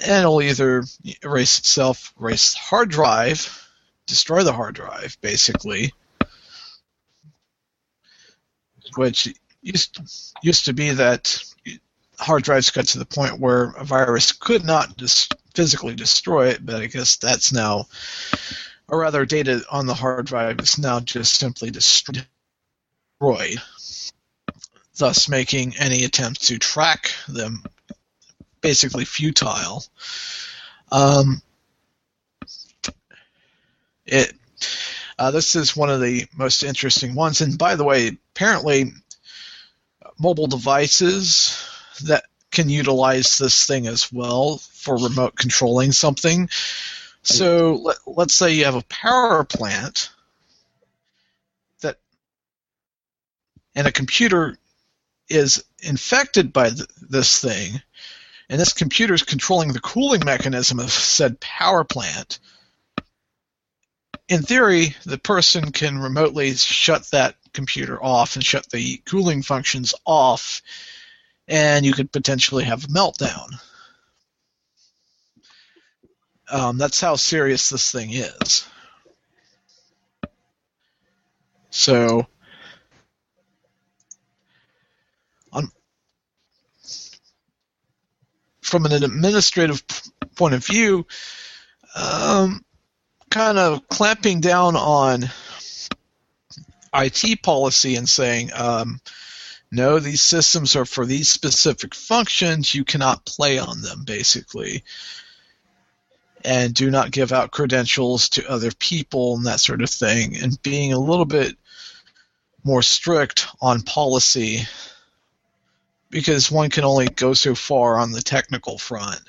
and 0.00 0.20
it'll 0.20 0.42
either 0.42 0.84
erase 1.22 1.58
itself, 1.58 2.12
erase 2.20 2.54
the 2.54 2.60
hard 2.60 2.90
drive, 2.90 3.66
destroy 4.06 4.42
the 4.42 4.52
hard 4.52 4.74
drive, 4.74 5.16
basically, 5.20 5.92
which 8.96 9.28
used 9.62 10.00
used 10.42 10.64
to 10.66 10.72
be 10.72 10.90
that 10.90 11.42
hard 12.18 12.42
drives 12.42 12.70
got 12.70 12.86
to 12.86 12.98
the 12.98 13.04
point 13.04 13.38
where 13.38 13.70
a 13.76 13.84
virus 13.84 14.32
could 14.32 14.64
not 14.64 14.96
dis- 14.96 15.28
physically 15.54 15.94
destroy 15.94 16.48
it, 16.48 16.64
but 16.64 16.76
I 16.76 16.86
guess 16.86 17.16
that's 17.16 17.52
now, 17.52 17.86
or 18.88 19.00
rather, 19.00 19.26
data 19.26 19.62
on 19.70 19.86
the 19.86 19.94
hard 19.94 20.26
drive 20.26 20.60
is 20.60 20.78
now 20.78 21.00
just 21.00 21.34
simply 21.34 21.70
destroyed, 21.70 22.20
thus 24.96 25.28
making 25.28 25.76
any 25.78 26.04
attempt 26.04 26.48
to 26.48 26.58
track 26.58 27.10
them 27.28 27.62
basically 28.60 29.04
futile. 29.04 29.84
Um, 30.90 31.42
it 34.06 34.32
uh, 35.18 35.32
this 35.32 35.56
is 35.56 35.76
one 35.76 35.90
of 35.90 36.00
the 36.00 36.26
most 36.36 36.62
interesting 36.62 37.14
ones, 37.14 37.40
and 37.40 37.58
by 37.58 37.74
the 37.74 37.84
way, 37.84 38.16
apparently, 38.34 38.92
mobile 40.18 40.46
devices 40.46 41.60
that 42.04 42.24
can 42.50 42.68
utilize 42.68 43.36
this 43.36 43.66
thing 43.66 43.86
as 43.86 44.12
well 44.12 44.58
for 44.58 44.96
remote 44.96 45.36
controlling 45.36 45.92
something. 45.92 46.48
So 47.22 47.74
let, 47.74 47.96
let's 48.06 48.34
say 48.34 48.54
you 48.54 48.64
have 48.64 48.74
a 48.74 48.84
power 48.84 49.44
plant 49.44 50.10
that 51.82 51.98
and 53.74 53.86
a 53.86 53.92
computer 53.92 54.56
is 55.28 55.64
infected 55.80 56.52
by 56.52 56.70
th- 56.70 56.88
this 57.10 57.40
thing, 57.40 57.82
and 58.48 58.60
this 58.60 58.72
computer 58.72 59.14
is 59.14 59.22
controlling 59.22 59.72
the 59.72 59.80
cooling 59.80 60.22
mechanism 60.24 60.78
of 60.78 60.90
said 60.90 61.40
power 61.40 61.84
plant. 61.84 62.38
In 64.28 64.42
theory, 64.42 64.94
the 65.04 65.18
person 65.18 65.72
can 65.72 65.98
remotely 65.98 66.54
shut 66.54 67.10
that 67.10 67.36
computer 67.52 68.02
off 68.02 68.36
and 68.36 68.44
shut 68.44 68.68
the 68.70 68.98
cooling 69.06 69.42
functions 69.42 69.94
off 70.04 70.62
and 71.48 71.84
you 71.84 71.92
could 71.92 72.12
potentially 72.12 72.64
have 72.64 72.84
a 72.84 72.88
meltdown. 72.88 73.48
Um, 76.50 76.78
that's 76.78 77.00
how 77.00 77.16
serious 77.16 77.68
this 77.68 77.90
thing 77.90 78.10
is. 78.12 78.66
So, 81.70 82.26
on, 85.52 85.70
from 88.62 88.86
an 88.86 88.92
administrative 88.92 89.82
point 90.34 90.54
of 90.54 90.64
view, 90.64 91.06
um, 91.94 92.64
kind 93.30 93.58
of 93.58 93.86
clamping 93.88 94.40
down 94.40 94.76
on 94.76 95.24
IT 96.94 97.42
policy 97.42 97.96
and 97.96 98.08
saying, 98.08 98.50
um, 98.54 99.00
no, 99.70 99.98
these 99.98 100.22
systems 100.22 100.76
are 100.76 100.86
for 100.86 101.04
these 101.04 101.28
specific 101.28 101.94
functions. 101.94 102.74
You 102.74 102.84
cannot 102.84 103.26
play 103.26 103.58
on 103.58 103.82
them, 103.82 104.04
basically. 104.04 104.84
And 106.44 106.72
do 106.72 106.90
not 106.90 107.10
give 107.10 107.32
out 107.32 107.50
credentials 107.50 108.28
to 108.30 108.48
other 108.48 108.70
people 108.70 109.36
and 109.36 109.46
that 109.46 109.60
sort 109.60 109.82
of 109.82 109.90
thing. 109.90 110.36
And 110.36 110.62
being 110.62 110.92
a 110.92 110.98
little 110.98 111.24
bit 111.24 111.56
more 112.64 112.82
strict 112.82 113.46
on 113.60 113.82
policy 113.82 114.62
because 116.10 116.50
one 116.50 116.70
can 116.70 116.84
only 116.84 117.06
go 117.06 117.34
so 117.34 117.54
far 117.54 117.98
on 117.98 118.12
the 118.12 118.22
technical 118.22 118.78
front, 118.78 119.20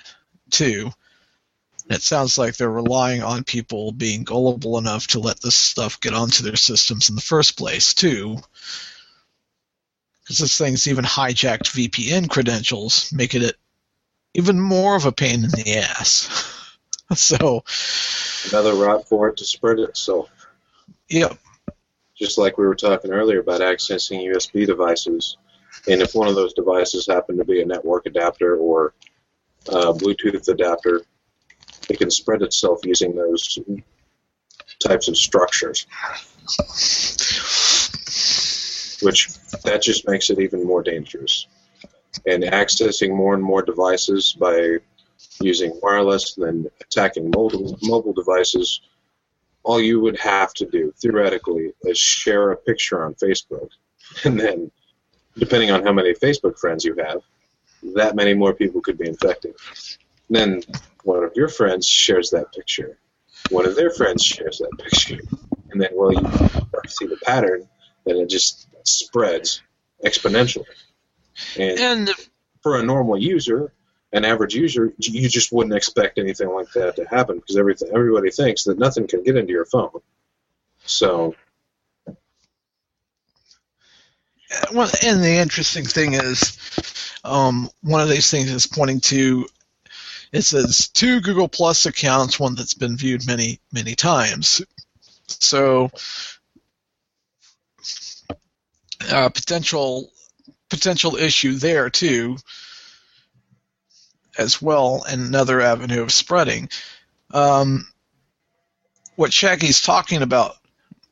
too. 0.50 0.92
It 1.90 2.02
sounds 2.02 2.38
like 2.38 2.56
they're 2.56 2.72
relying 2.72 3.24
on 3.24 3.44
people 3.44 3.92
being 3.92 4.24
gullible 4.24 4.78
enough 4.78 5.08
to 5.08 5.20
let 5.20 5.42
this 5.42 5.56
stuff 5.56 6.00
get 6.00 6.14
onto 6.14 6.44
their 6.44 6.56
systems 6.56 7.10
in 7.10 7.16
the 7.16 7.22
first 7.22 7.58
place, 7.58 7.94
too 7.94 8.38
because 10.30 10.38
this 10.38 10.58
thing's 10.60 10.88
even 10.88 11.04
hijacked 11.04 11.72
VPN 11.72 12.30
credentials, 12.30 13.12
making 13.12 13.42
it 13.42 13.56
even 14.36 14.62
more 14.62 14.96
of 14.96 15.08
a 15.08 15.12
pain 15.12 15.44
in 15.44 15.50
the 15.50 15.78
ass. 15.78 16.56
so, 17.16 17.64
Another 18.52 18.74
route 18.76 19.08
for 19.08 19.30
it 19.30 19.38
to 19.38 19.46
spread 19.46 19.80
itself. 19.80 20.30
yep, 21.10 21.38
Just 22.16 22.38
like 22.38 22.58
we 22.58 22.66
were 22.66 22.76
talking 22.76 23.12
earlier 23.12 23.40
about 23.42 23.62
accessing 23.62 24.26
USB 24.26 24.66
devices. 24.66 25.38
And 25.88 26.02
if 26.02 26.16
one 26.16 26.28
of 26.28 26.36
those 26.36 26.54
devices 26.54 27.08
happened 27.08 27.40
to 27.40 27.46
be 27.46 27.62
a 27.62 27.66
network 27.66 28.06
adapter 28.06 28.58
or 28.58 28.94
a 29.68 29.94
Bluetooth 29.94 30.48
adapter, 30.48 31.02
it 31.90 31.98
can 31.98 32.12
spread 32.12 32.42
itself 32.42 32.80
using 32.84 33.16
those 33.16 33.58
types 34.80 35.08
of 35.08 35.18
structures. 35.18 35.86
Which 39.02 39.30
that 39.64 39.82
just 39.82 40.08
makes 40.08 40.30
it 40.30 40.40
even 40.40 40.66
more 40.66 40.84
dangerous. 40.84 41.48
And 42.26 42.44
accessing 42.44 43.16
more 43.16 43.34
and 43.34 43.44
more 43.44 43.62
devices 43.62 44.34
by 44.38 44.78
using 45.42 45.78
wireless 45.82 46.38
and 46.38 46.46
then 46.46 46.72
attacking 46.82 47.32
mobile 47.36 47.78
mobile 47.84 48.14
devices, 48.14 48.82
all 49.64 49.80
you 49.80 50.00
would 50.00 50.20
have 50.20 50.54
to 50.56 50.66
do 50.66 50.94
theoretically 51.02 51.74
is 51.84 51.98
share 51.98 52.52
a 52.52 52.58
picture 52.58 53.04
on 53.04 53.14
Facebook, 53.16 53.70
and 54.24 54.40
then 54.40 54.72
depending 55.38 55.72
on 55.72 55.84
how 55.84 55.94
many 55.94 56.14
Facebook 56.14 56.60
friends 56.60 56.84
you 56.84 56.96
have, 56.96 57.22
that 57.96 58.16
many 58.16 58.34
more 58.34 58.54
people 58.54 58.82
could 58.82 58.98
be 58.98 59.08
infected. 59.08 59.56
Then 60.30 60.64
one 61.04 61.24
of 61.24 61.32
your 61.36 61.48
friends 61.48 61.88
shares 61.88 62.32
that 62.32 62.52
picture, 62.54 62.98
one 63.50 63.66
of 63.66 63.76
their 63.76 63.92
friends 63.92 64.24
shares 64.24 64.60
that 64.60 64.72
picture, 64.84 65.20
and 65.72 65.82
then 65.82 65.90
well 65.94 66.14
you 66.14 66.22
see 66.88 67.08
the 67.08 67.18
pattern, 67.24 67.68
then 68.06 68.18
it 68.18 68.30
just 68.30 68.68
spreads 68.84 69.62
exponentially. 70.04 70.66
And 71.58 71.80
and 71.80 72.10
for 72.62 72.78
a 72.80 72.84
normal 72.84 73.18
user, 73.18 73.72
an 74.12 74.26
average 74.26 74.56
user, 74.56 74.94
you 74.98 75.30
just 75.30 75.52
wouldn't 75.52 75.76
expect 75.76 76.18
anything 76.18 76.50
like 76.50 76.72
that 76.74 76.96
to 76.96 77.06
happen 77.06 77.38
because 77.38 77.58
everything 77.58 77.90
everybody 77.94 78.32
thinks 78.32 78.64
that 78.64 78.80
nothing 78.80 79.08
can 79.08 79.24
get 79.24 79.38
into 79.38 79.52
your 79.52 79.66
phone. 79.66 80.02
So 80.86 81.36
well, 84.74 84.90
and 85.04 85.24
the 85.24 85.36
interesting 85.36 85.86
thing 85.86 86.14
is, 86.14 86.58
um, 87.24 87.70
one 87.82 88.02
of 88.02 88.10
these 88.10 88.30
things 88.30 88.52
is 88.52 88.68
pointing 88.68 89.00
to. 89.02 89.48
It 90.32 90.42
says 90.44 90.90
two 90.90 91.22
Google 91.22 91.48
Plus 91.48 91.86
accounts, 91.88 92.40
one 92.40 92.56
that's 92.56 92.76
been 92.76 92.98
viewed 92.98 93.26
many 93.26 93.60
many 93.72 93.96
times. 93.96 94.62
So, 95.28 95.90
uh, 99.12 99.30
potential 99.30 100.12
potential 100.70 101.16
issue 101.16 101.54
there 101.54 101.90
too, 101.90 102.38
as 104.40 104.62
well, 104.62 105.04
another 105.08 105.62
avenue 105.62 106.02
of 106.02 106.12
spreading. 106.12 106.70
Um, 107.32 107.88
what 109.16 109.34
Shaggy's 109.34 109.82
talking 109.82 110.22
about 110.22 110.56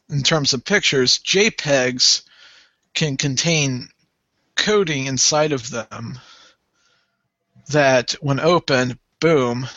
in 0.09 0.23
terms 0.23 0.53
of 0.53 0.63
pictures, 0.63 1.19
JPEGs 1.19 2.23
can 2.93 3.17
contain 3.17 3.89
coding 4.55 5.05
inside 5.05 5.51
of 5.51 5.69
them 5.69 6.17
that, 7.69 8.13
when 8.21 8.39
open, 8.39 8.97
boom, 9.19 9.67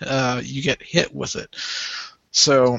uh, 0.00 0.40
you 0.42 0.62
get 0.62 0.82
hit 0.82 1.14
with 1.14 1.34
it. 1.34 1.54
So, 2.30 2.78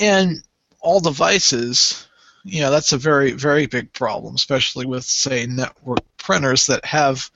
and 0.00 0.42
all 0.80 1.00
devices, 1.00 2.08
you 2.42 2.60
know, 2.60 2.70
that's 2.72 2.92
a 2.92 2.98
very, 2.98 3.32
very 3.32 3.66
big 3.66 3.92
problem, 3.92 4.34
especially 4.34 4.84
with, 4.86 5.04
say, 5.04 5.46
network 5.46 6.00
printers 6.16 6.66
that 6.66 6.84
have 6.84 7.30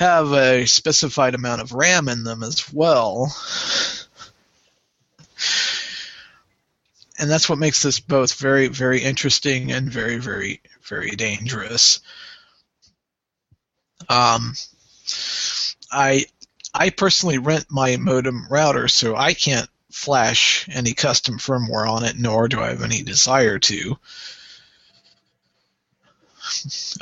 have 0.00 0.32
a 0.32 0.64
specified 0.64 1.34
amount 1.34 1.60
of 1.60 1.72
RAM 1.72 2.08
in 2.08 2.24
them 2.24 2.42
as 2.42 2.72
well. 2.72 3.36
And 7.18 7.30
that's 7.30 7.50
what 7.50 7.58
makes 7.58 7.82
this 7.82 8.00
both 8.00 8.32
very, 8.36 8.68
very 8.68 9.02
interesting 9.02 9.72
and 9.72 9.92
very, 9.92 10.16
very, 10.16 10.62
very 10.84 11.10
dangerous. 11.10 12.00
Um, 14.08 14.54
I 15.92 16.24
I 16.72 16.88
personally 16.88 17.36
rent 17.36 17.66
my 17.68 17.98
modem 17.98 18.46
router, 18.48 18.88
so 18.88 19.14
I 19.16 19.34
can't 19.34 19.68
flash 19.90 20.66
any 20.72 20.94
custom 20.94 21.38
firmware 21.38 21.86
on 21.86 22.04
it, 22.04 22.18
nor 22.18 22.48
do 22.48 22.58
I 22.62 22.70
have 22.70 22.82
any 22.82 23.02
desire 23.02 23.58
to. 23.58 23.98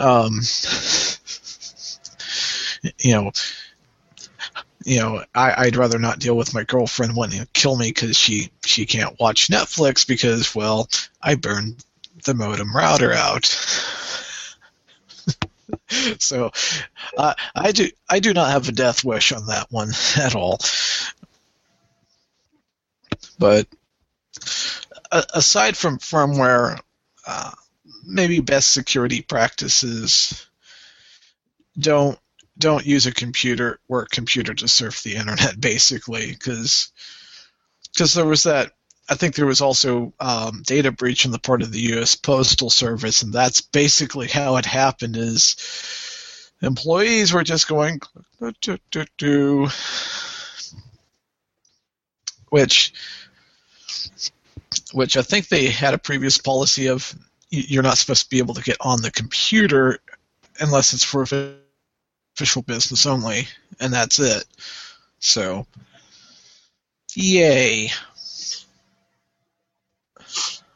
Um, 0.01 0.41
you 2.99 3.13
know, 3.13 3.33
you 4.85 4.99
know, 4.99 5.25
I, 5.35 5.67
I'd 5.67 5.77
rather 5.77 5.99
not 5.99 6.19
deal 6.19 6.37
with 6.37 6.55
my 6.55 6.65
girlfriend 6.65 7.17
wanting 7.17 7.41
to 7.41 7.49
kill 7.53 7.77
me 7.77 7.89
because 7.89 8.17
she 8.17 8.51
she 8.65 8.87
can't 8.87 9.19
watch 9.19 9.49
Netflix 9.49 10.07
because 10.07 10.55
well, 10.55 10.89
I 11.23 11.35
burned 11.35 11.85
the 12.25 12.35
modem 12.35 12.75
router 12.75 13.13
out. 13.13 13.47
so, 16.19 16.51
uh, 17.17 17.35
I 17.55 17.73
do 17.73 17.89
I 18.09 18.21
do 18.21 18.33
not 18.33 18.51
have 18.51 18.69
a 18.69 18.73
death 18.73 19.05
wish 19.05 19.33
on 19.33 19.47
that 19.47 19.71
one 19.71 19.91
at 20.17 20.35
all. 20.35 20.59
But 23.39 23.67
uh, 25.11 25.23
aside 25.35 25.77
from 25.77 25.99
firmware, 25.99 26.79
uh, 27.27 27.51
maybe 28.05 28.41
best 28.41 28.73
security 28.73 29.23
practices 29.23 30.47
don't 31.79 32.19
don't 32.59 32.87
use 32.87 33.07
a 33.07 33.15
computer 33.15 33.79
work 33.89 34.11
computer 34.11 34.55
to 34.55 34.69
surf 34.69 35.03
the 35.03 35.17
internet 35.17 35.61
basically 35.61 36.33
because 36.33 36.93
because 37.93 38.15
there 38.15 38.27
was 38.27 38.45
that 38.45 38.73
I 39.09 39.15
think 39.15 39.35
there 39.35 39.47
was 39.47 39.63
also 39.63 40.13
um, 40.21 40.63
data 40.67 40.93
breach 40.93 41.25
on 41.25 41.33
the 41.33 41.39
part 41.39 41.63
of 41.63 41.73
the 41.73 41.81
U.S. 41.95 42.15
Postal 42.15 42.69
Service, 42.69 43.23
and 43.23 43.33
that's 43.33 43.63
basically 43.63 44.29
how 44.29 44.57
it 44.57 44.67
happened. 44.67 45.17
Is 45.17 45.57
employees 46.61 47.33
were 47.33 47.43
just 47.43 47.69
going, 47.69 48.01
do, 48.61 48.77
do, 48.91 49.05
do, 49.17 49.69
which, 52.51 52.93
which 54.93 55.17
I 55.17 55.23
think 55.23 55.49
they 55.49 55.69
had 55.69 55.95
a 55.95 55.99
previous 55.99 56.37
policy 56.37 56.89
of 56.89 57.15
you're 57.49 57.83
not 57.83 57.97
supposed 57.97 58.25
to 58.25 58.31
be 58.31 58.39
able 58.39 58.55
to 58.55 58.63
get 58.63 58.77
on 58.83 59.01
the 59.01 59.11
computer 59.11 60.01
unless 60.61 60.93
it's 60.93 61.05
for 61.05 61.25
official 62.39 62.63
business 62.63 63.05
only, 63.05 63.49
and 63.81 63.93
that's 63.93 64.21
it. 64.21 64.45
So, 65.19 65.67
yay. 67.17 67.91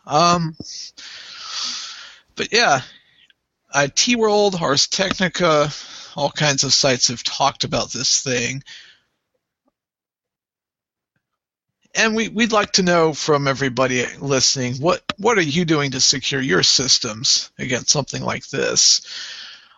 Um, 0.05 0.57
but 2.35 2.53
yeah, 2.53 2.81
uh, 3.73 3.87
IT 3.87 4.17
World, 4.17 4.57
Ars 4.61 4.89
Technica, 4.89 5.71
all 6.17 6.33
kinds 6.33 6.65
of 6.65 6.73
sites 6.73 7.07
have 7.09 7.23
talked 7.23 7.63
about 7.63 7.93
this 7.93 8.23
thing. 8.23 8.65
And 11.95 12.17
we, 12.17 12.29
we'd 12.29 12.51
like 12.51 12.73
to 12.73 12.83
know 12.83 13.15
from 13.15 13.47
everybody 13.47 14.05
listening 14.19 14.75
what, 14.79 15.01
what 15.17 15.39
are 15.39 15.43
you 15.43 15.65
doing 15.65 15.93
to 15.93 16.01
secure 16.01 16.41
your 16.41 16.65
systems 16.65 17.53
against 17.57 17.91
something 17.91 18.23
like 18.25 18.49
this? 18.49 19.03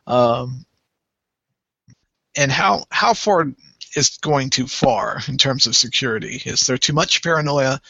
Um, 0.07 0.65
and 2.37 2.51
how, 2.51 2.85
how 2.91 3.15
far 3.15 3.47
is 3.97 4.19
going 4.19 4.51
too 4.51 4.67
far 4.67 5.21
in 5.29 5.39
terms 5.39 5.67
of 5.67 5.77
security? 5.77 6.43
Is 6.45 6.63
there 6.63 6.79
too 6.79 6.93
much 6.93 7.23
paranoia? 7.23 7.81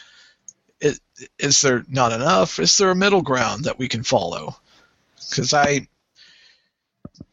Is, 0.81 1.01
is 1.39 1.61
there 1.61 1.85
not 1.89 2.13
enough? 2.13 2.59
Is 2.59 2.77
there 2.77 2.91
a 2.91 2.97
middle 2.97 3.23
ground 3.23 3.65
that 3.65 3.79
we 3.79 3.89
can 3.89 4.03
follow? 4.03 4.57
Because 5.31 5.55
I, 5.55 5.89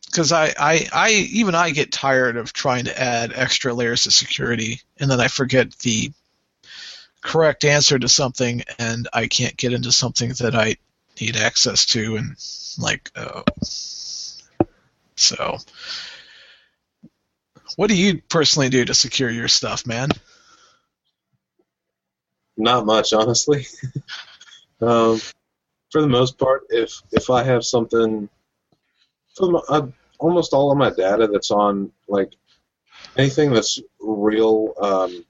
because 0.05 0.31
I, 0.31 0.53
I, 0.59 0.87
I, 0.91 1.11
even 1.11 1.55
I 1.55 1.71
get 1.71 1.91
tired 1.91 2.35
of 2.35 2.51
trying 2.51 2.85
to 2.85 3.01
add 3.01 3.31
extra 3.33 3.73
layers 3.73 4.05
of 4.05 4.13
security, 4.13 4.81
and 4.99 5.09
then 5.09 5.21
I 5.21 5.27
forget 5.29 5.71
the 5.79 6.11
correct 7.21 7.63
answer 7.63 7.97
to 7.97 8.09
something, 8.09 8.63
and 8.77 9.07
I 9.13 9.27
can't 9.27 9.55
get 9.55 9.73
into 9.73 9.91
something 9.91 10.33
that 10.39 10.53
I 10.53 10.75
need 11.19 11.37
access 11.37 11.85
to, 11.87 12.17
and 12.17 12.35
like, 12.77 13.09
oh. 13.15 13.43
So, 15.15 15.59
what 17.75 17.89
do 17.89 17.95
you 17.95 18.21
personally 18.29 18.69
do 18.69 18.85
to 18.85 18.93
secure 18.93 19.29
your 19.29 19.47
stuff, 19.47 19.85
man? 19.85 20.09
Not 22.57 22.85
much, 22.85 23.13
honestly. 23.13 23.65
um, 24.81 25.19
for 25.91 26.01
the 26.01 26.07
most 26.07 26.37
part, 26.37 26.63
if 26.69 27.01
if 27.11 27.29
I 27.29 27.43
have 27.43 27.65
something, 27.65 28.29
uh, 29.39 29.87
almost 30.19 30.53
all 30.53 30.71
of 30.71 30.77
my 30.77 30.89
data 30.89 31.27
that's 31.27 31.51
on 31.51 31.91
like 32.07 32.33
anything 33.17 33.51
that's 33.51 33.79
real 33.99 34.73
um, 34.81 35.25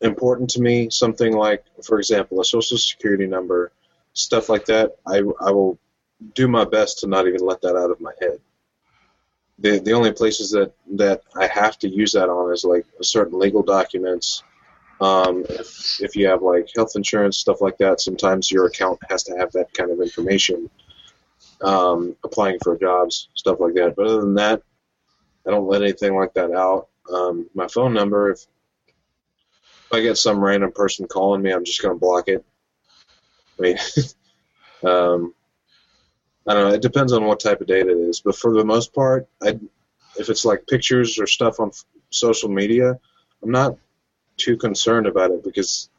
important 0.00 0.50
to 0.50 0.60
me, 0.60 0.90
something 0.90 1.32
like, 1.36 1.64
for 1.84 1.98
example, 1.98 2.40
a 2.40 2.44
social 2.44 2.78
security 2.78 3.26
number, 3.26 3.72
stuff 4.12 4.48
like 4.48 4.66
that, 4.66 4.96
I 5.06 5.18
I 5.18 5.50
will 5.50 5.78
do 6.34 6.48
my 6.48 6.64
best 6.64 7.00
to 7.00 7.06
not 7.06 7.26
even 7.26 7.40
let 7.40 7.60
that 7.62 7.76
out 7.76 7.90
of 7.90 8.00
my 8.00 8.12
head. 8.20 8.40
The 9.60 9.78
the 9.80 9.92
only 9.92 10.12
places 10.12 10.50
that 10.52 10.72
that 10.92 11.22
I 11.36 11.46
have 11.48 11.78
to 11.80 11.88
use 11.88 12.12
that 12.12 12.28
on 12.28 12.52
is 12.52 12.64
like 12.64 12.86
certain 13.02 13.38
legal 13.38 13.62
documents. 13.62 14.42
Um, 15.00 15.44
if 15.48 16.00
if 16.00 16.16
you 16.16 16.28
have 16.28 16.42
like 16.42 16.70
health 16.74 16.92
insurance 16.96 17.38
stuff 17.38 17.60
like 17.60 17.78
that, 17.78 18.00
sometimes 18.00 18.50
your 18.50 18.66
account 18.66 18.98
has 19.08 19.22
to 19.24 19.36
have 19.36 19.52
that 19.52 19.72
kind 19.74 19.90
of 19.90 20.00
information. 20.00 20.70
Um, 21.60 22.14
applying 22.22 22.58
for 22.62 22.78
jobs, 22.78 23.28
stuff 23.34 23.58
like 23.58 23.74
that. 23.74 23.94
But 23.96 24.06
other 24.06 24.20
than 24.20 24.34
that, 24.34 24.62
I 25.46 25.50
don't 25.50 25.66
let 25.66 25.82
anything 25.82 26.14
like 26.14 26.34
that 26.34 26.52
out. 26.52 26.88
Um, 27.12 27.48
my 27.54 27.66
phone 27.68 27.94
number, 27.94 28.30
if, 28.30 28.46
if 28.86 29.92
I 29.92 30.00
get 30.00 30.18
some 30.18 30.38
random 30.38 30.72
person 30.72 31.08
calling 31.08 31.42
me, 31.42 31.50
I'm 31.50 31.64
just 31.64 31.82
going 31.82 31.94
to 31.94 31.98
block 31.98 32.28
it. 32.28 32.44
I 33.58 33.62
mean, 33.62 33.78
um, 34.84 35.34
I 36.48 36.54
don't 36.54 36.68
know. 36.68 36.74
It 36.74 36.82
depends 36.82 37.12
on 37.12 37.26
what 37.26 37.40
type 37.40 37.60
of 37.60 37.66
data 37.66 37.90
it 37.90 38.08
is, 38.08 38.20
but 38.20 38.34
for 38.34 38.54
the 38.54 38.64
most 38.64 38.94
part, 38.94 39.28
I, 39.42 39.58
if 40.16 40.30
it's 40.30 40.46
like 40.46 40.66
pictures 40.66 41.18
or 41.18 41.26
stuff 41.26 41.60
on 41.60 41.68
f- 41.68 41.84
social 42.08 42.48
media, 42.48 42.98
I'm 43.42 43.50
not 43.50 43.76
too 44.38 44.56
concerned 44.56 45.06
about 45.06 45.30
it 45.30 45.44
because 45.44 45.90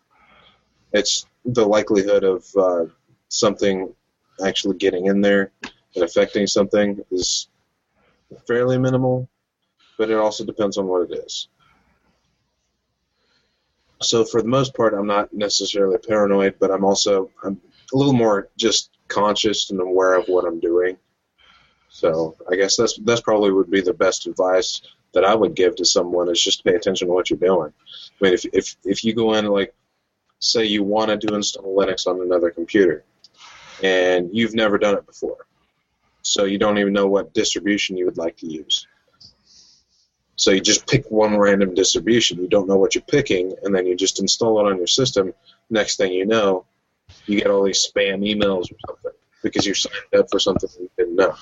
it's 0.92 1.28
the 1.46 1.66
likelihood 1.66 2.24
of 2.24 2.46
uh, 2.58 2.86
something 3.28 3.94
actually 4.44 4.78
getting 4.78 5.06
in 5.06 5.22
there 5.22 5.52
and 5.96 6.04
affecting 6.04 6.48
something 6.48 7.00
is 7.12 7.48
fairly 8.48 8.80
minimal, 8.80 9.30
but 10.00 10.10
it 10.10 10.18
also 10.18 10.44
depends 10.46 10.78
on 10.78 10.88
what 10.88 11.12
it 11.12 11.20
is. 11.26 11.48
So 14.02 14.26
for 14.26 14.42
the 14.42 14.48
most 14.48 14.74
part, 14.74 14.96
I'm 14.96 15.06
not 15.06 15.32
necessarily 15.32 15.98
paranoid, 16.00 16.56
but 16.60 16.72
I'm 16.72 16.86
also 16.86 17.30
I'm 17.44 17.62
a 17.94 17.98
little 17.98 18.14
more 18.14 18.50
just 18.58 18.90
conscious 19.10 19.72
and 19.72 19.80
aware 19.82 20.14
of 20.16 20.28
what 20.28 20.46
I'm 20.46 20.60
doing. 20.60 20.98
So 21.90 22.36
I 22.50 22.56
guess 22.56 22.78
that's 22.78 22.98
that's 23.04 23.22
probably 23.22 23.52
would 23.52 23.72
be 23.72 23.82
the 23.82 23.94
best 23.94 24.28
advice 24.28 24.82
that 25.14 25.26
I 25.26 25.34
would 25.36 25.56
give 25.56 25.76
to 25.78 25.86
someone 25.86 26.30
is 26.30 26.42
just 26.42 26.64
pay 26.64 26.76
attention 26.76 27.08
to 27.08 27.14
what 27.14 27.30
you're 27.30 27.40
doing. 27.40 27.74
I 27.74 28.24
mean, 28.24 28.34
if 28.34 28.46
if 28.54 28.76
if 28.84 29.04
you 29.04 29.14
go 29.14 29.34
in 29.34 29.46
like, 29.46 29.74
say 30.40 30.66
you 30.66 30.84
wanted 30.84 31.22
to 31.22 31.28
do 31.28 31.36
install 31.36 31.76
Linux 31.76 32.08
on 32.08 32.22
another 32.22 32.52
computer, 32.52 33.04
and 33.84 34.30
you've 34.32 34.54
never 34.54 34.78
done 34.78 34.96
it 34.96 35.06
before, 35.06 35.48
so 36.22 36.46
you 36.46 36.60
don't 36.60 36.78
even 36.78 36.94
know 36.94 37.08
what 37.08 37.34
distribution 37.34 37.98
you 37.98 38.06
would 38.06 38.18
like 38.18 38.38
to 38.38 38.48
use. 38.48 38.88
So 40.36 40.52
you 40.52 40.62
just 40.62 40.88
pick 40.88 41.10
one 41.12 41.38
random 41.38 41.74
distribution. 41.74 42.40
You 42.40 42.48
don't 42.48 42.68
know 42.68 42.78
what 42.78 42.96
you're 42.96 43.02
picking, 43.02 43.56
and 43.64 43.76
then 43.76 43.86
you 43.86 43.96
just 43.96 44.22
install 44.22 44.60
it 44.60 44.72
on 44.72 44.78
your 44.78 44.88
system. 44.88 45.34
Next 45.70 45.98
thing 45.98 46.14
you 46.14 46.26
know, 46.26 46.66
you 47.26 47.38
get 47.40 47.48
all 47.50 47.64
these 47.64 47.88
spam 47.88 48.20
emails 48.22 48.72
or 48.72 48.78
something 48.88 49.12
because 49.44 49.66
you're 49.66 49.76
signed 49.76 49.96
up 50.18 50.28
for 50.32 50.40
something 50.40 50.70
you 50.80 50.90
didn't 50.98 51.16
know. 51.16 51.36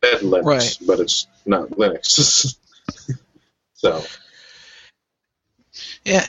Bed 0.00 0.20
Linux, 0.20 0.44
Right. 0.44 0.78
but 0.86 1.00
it's 1.00 1.26
not 1.44 1.70
Linux. 1.70 2.56
so 3.74 4.04
Yeah, 6.04 6.26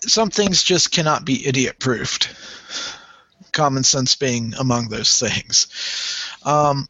some 0.00 0.30
things 0.30 0.62
just 0.62 0.90
cannot 0.90 1.24
be 1.24 1.46
idiot 1.46 1.78
proofed. 1.78 2.34
Common 3.52 3.82
sense 3.84 4.16
being 4.16 4.54
among 4.58 4.88
those 4.88 5.18
things. 5.18 5.66
Um, 6.44 6.88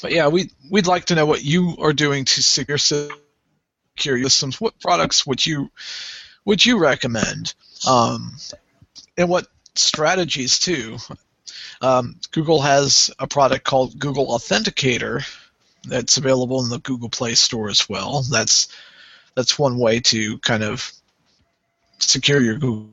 but 0.00 0.12
yeah, 0.12 0.28
we 0.28 0.50
we'd 0.70 0.86
like 0.86 1.06
to 1.06 1.14
know 1.14 1.26
what 1.26 1.42
you 1.42 1.76
are 1.80 1.92
doing 1.92 2.24
to 2.24 2.42
secure 2.42 2.78
secure 2.78 4.22
systems. 4.22 4.60
What 4.60 4.78
products 4.80 5.26
would 5.26 5.44
you 5.44 5.70
would 6.44 6.64
you 6.64 6.78
recommend, 6.78 7.54
um, 7.88 8.36
and 9.16 9.28
what 9.28 9.46
strategies 9.74 10.58
too? 10.58 10.98
Um, 11.80 12.16
Google 12.30 12.60
has 12.60 13.10
a 13.18 13.26
product 13.26 13.64
called 13.64 13.98
Google 13.98 14.28
Authenticator 14.28 15.24
that's 15.84 16.16
available 16.16 16.62
in 16.62 16.70
the 16.70 16.78
Google 16.78 17.08
Play 17.08 17.34
Store 17.34 17.68
as 17.68 17.88
well. 17.88 18.22
That's 18.22 18.68
that's 19.34 19.58
one 19.58 19.78
way 19.78 20.00
to 20.00 20.38
kind 20.38 20.62
of 20.62 20.92
secure 21.98 22.40
your 22.40 22.58
Google, 22.58 22.90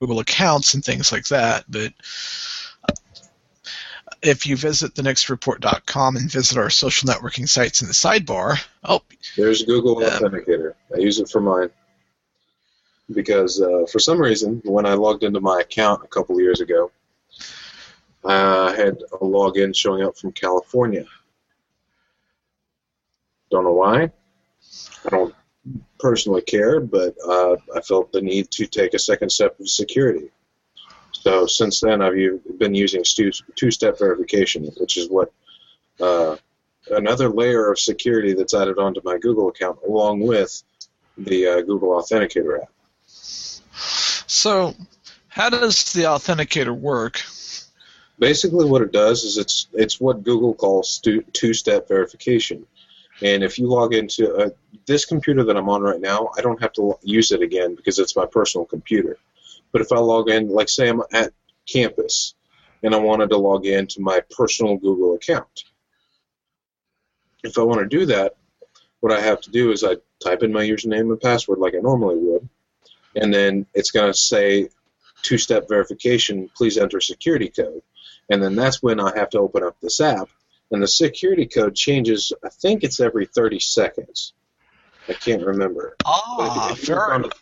Google 0.00 0.20
accounts 0.20 0.74
and 0.74 0.84
things 0.84 1.12
like 1.12 1.26
that. 1.28 1.64
But 1.68 1.92
if 4.22 4.46
you 4.46 4.56
visit 4.56 4.94
thenextreport.com 4.94 6.16
and 6.16 6.30
visit 6.30 6.58
our 6.58 6.70
social 6.70 7.08
networking 7.08 7.48
sites 7.48 7.82
in 7.82 7.88
the 7.88 7.94
sidebar, 7.94 8.58
oh, 8.84 9.02
there's 9.36 9.64
Google. 9.64 9.96
Authenticator. 9.96 10.74
I 10.94 10.98
use 10.98 11.18
it 11.18 11.28
for 11.28 11.40
mine 11.40 11.70
because 13.12 13.60
uh, 13.60 13.86
for 13.90 13.98
some 13.98 14.20
reason, 14.20 14.60
when 14.64 14.86
I 14.86 14.94
logged 14.94 15.24
into 15.24 15.40
my 15.40 15.60
account 15.60 16.04
a 16.04 16.08
couple 16.08 16.40
years 16.40 16.60
ago, 16.60 16.90
I 18.24 18.74
had 18.74 18.98
a 19.12 19.24
login 19.24 19.74
showing 19.74 20.04
up 20.04 20.18
from 20.18 20.32
California. 20.32 21.06
Don't 23.50 23.64
know 23.64 23.72
why. 23.72 24.10
I 25.04 25.08
don't 25.08 25.34
personally 25.98 26.42
care, 26.42 26.80
but 26.80 27.14
uh, 27.26 27.56
I 27.74 27.80
felt 27.80 28.12
the 28.12 28.20
need 28.20 28.50
to 28.52 28.66
take 28.66 28.94
a 28.94 28.98
second 28.98 29.30
step 29.30 29.58
of 29.58 29.68
security. 29.68 30.30
So 31.12 31.46
since 31.46 31.80
then, 31.80 32.02
I've 32.02 32.14
been 32.58 32.74
using 32.74 33.02
two-step 33.02 33.98
verification, 33.98 34.64
which 34.78 34.96
is 34.96 35.08
what 35.08 35.32
uh, 36.00 36.36
another 36.90 37.28
layer 37.28 37.70
of 37.72 37.78
security 37.78 38.34
that's 38.34 38.54
added 38.54 38.78
onto 38.78 39.00
my 39.04 39.18
Google 39.18 39.48
account, 39.48 39.78
along 39.86 40.20
with 40.20 40.62
the 41.16 41.46
uh, 41.46 41.60
Google 41.62 41.90
Authenticator 42.00 42.62
app. 42.62 42.70
So 43.78 44.74
how 45.28 45.50
does 45.50 45.92
the 45.92 46.02
authenticator 46.02 46.76
work? 46.76 47.22
Basically, 48.18 48.64
what 48.64 48.82
it 48.82 48.92
does 48.92 49.24
is 49.24 49.38
it's 49.38 49.68
it's 49.72 50.00
what 50.00 50.24
Google 50.24 50.54
calls 50.54 51.00
two-step 51.32 51.86
verification. 51.86 52.66
And 53.22 53.42
if 53.42 53.58
you 53.58 53.68
log 53.68 53.94
into 53.94 54.34
uh, 54.34 54.50
this 54.86 55.04
computer 55.04 55.44
that 55.44 55.56
I'm 55.56 55.68
on 55.68 55.82
right 55.82 56.00
now, 56.00 56.30
I 56.36 56.40
don't 56.40 56.60
have 56.60 56.72
to 56.74 56.98
use 57.02 57.30
it 57.32 57.42
again 57.42 57.74
because 57.74 57.98
it's 57.98 58.16
my 58.16 58.26
personal 58.26 58.64
computer. 58.64 59.18
But 59.72 59.82
if 59.82 59.92
I 59.92 59.98
log 59.98 60.30
in, 60.30 60.48
like 60.48 60.68
say 60.68 60.88
I'm 60.88 61.02
at 61.12 61.32
campus 61.68 62.34
and 62.82 62.94
I 62.94 62.98
wanted 62.98 63.30
to 63.30 63.36
log 63.36 63.66
in 63.66 63.86
to 63.88 64.00
my 64.00 64.20
personal 64.30 64.76
Google 64.76 65.14
account, 65.14 65.64
if 67.44 67.58
I 67.58 67.62
want 67.62 67.80
to 67.80 67.86
do 67.86 68.06
that, 68.06 68.36
what 69.00 69.12
I 69.12 69.20
have 69.20 69.40
to 69.42 69.50
do 69.50 69.70
is 69.70 69.84
I 69.84 69.96
type 70.22 70.42
in 70.42 70.52
my 70.52 70.64
username 70.64 71.10
and 71.10 71.20
password 71.20 71.58
like 71.58 71.74
I 71.74 71.78
normally 71.78 72.16
would, 72.18 72.48
and 73.14 73.32
then 73.32 73.66
it's 73.74 73.90
going 73.90 74.10
to 74.10 74.18
say 74.18 74.68
two-step 75.22 75.68
verification. 75.68 76.50
Please 76.56 76.78
enter 76.78 77.00
security 77.00 77.48
code, 77.48 77.82
and 78.30 78.42
then 78.42 78.54
that's 78.54 78.82
when 78.82 79.00
I 79.00 79.16
have 79.16 79.30
to 79.30 79.38
open 79.38 79.62
up 79.62 79.76
this 79.80 80.00
app, 80.00 80.28
and 80.70 80.82
the 80.82 80.88
security 80.88 81.46
code 81.46 81.74
changes. 81.74 82.32
I 82.44 82.48
think 82.48 82.84
it's 82.84 83.00
every 83.00 83.26
30 83.26 83.60
seconds. 83.60 84.32
I 85.08 85.14
can't 85.14 85.44
remember. 85.44 85.96
Ah, 86.04 86.72
if, 86.72 86.82
if, 86.82 86.88
you 86.88 86.94
look 86.94 87.38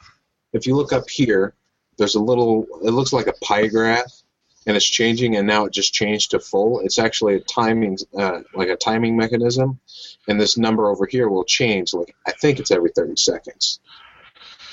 if 0.53 0.67
you 0.67 0.77
look 0.77 0.93
up 0.93 1.11
here, 1.11 1.55
there's 1.99 2.15
a 2.15 2.21
little. 2.21 2.67
It 2.83 2.91
looks 2.91 3.13
like 3.13 3.27
a 3.27 3.33
pie 3.45 3.67
graph, 3.67 4.23
and 4.67 4.77
it's 4.77 4.87
changing, 4.87 5.37
and 5.37 5.47
now 5.47 5.65
it 5.65 5.73
just 5.73 5.93
changed 5.93 6.33
to 6.33 6.41
full. 6.41 6.81
It's 6.81 6.99
actually 6.99 7.37
a 7.37 7.41
timing, 7.41 7.99
uh, 8.17 8.41
like 8.55 8.69
a 8.69 8.77
timing 8.77 9.17
mechanism, 9.17 9.81
and 10.29 10.41
this 10.41 10.57
number 10.57 10.89
over 10.89 11.07
here 11.07 11.29
will 11.29 11.45
change. 11.45 11.95
Like 11.95 12.15
I 12.27 12.33
think 12.33 12.61
it's 12.61 12.71
every 12.71 12.91
30 12.91 13.17
seconds, 13.17 13.81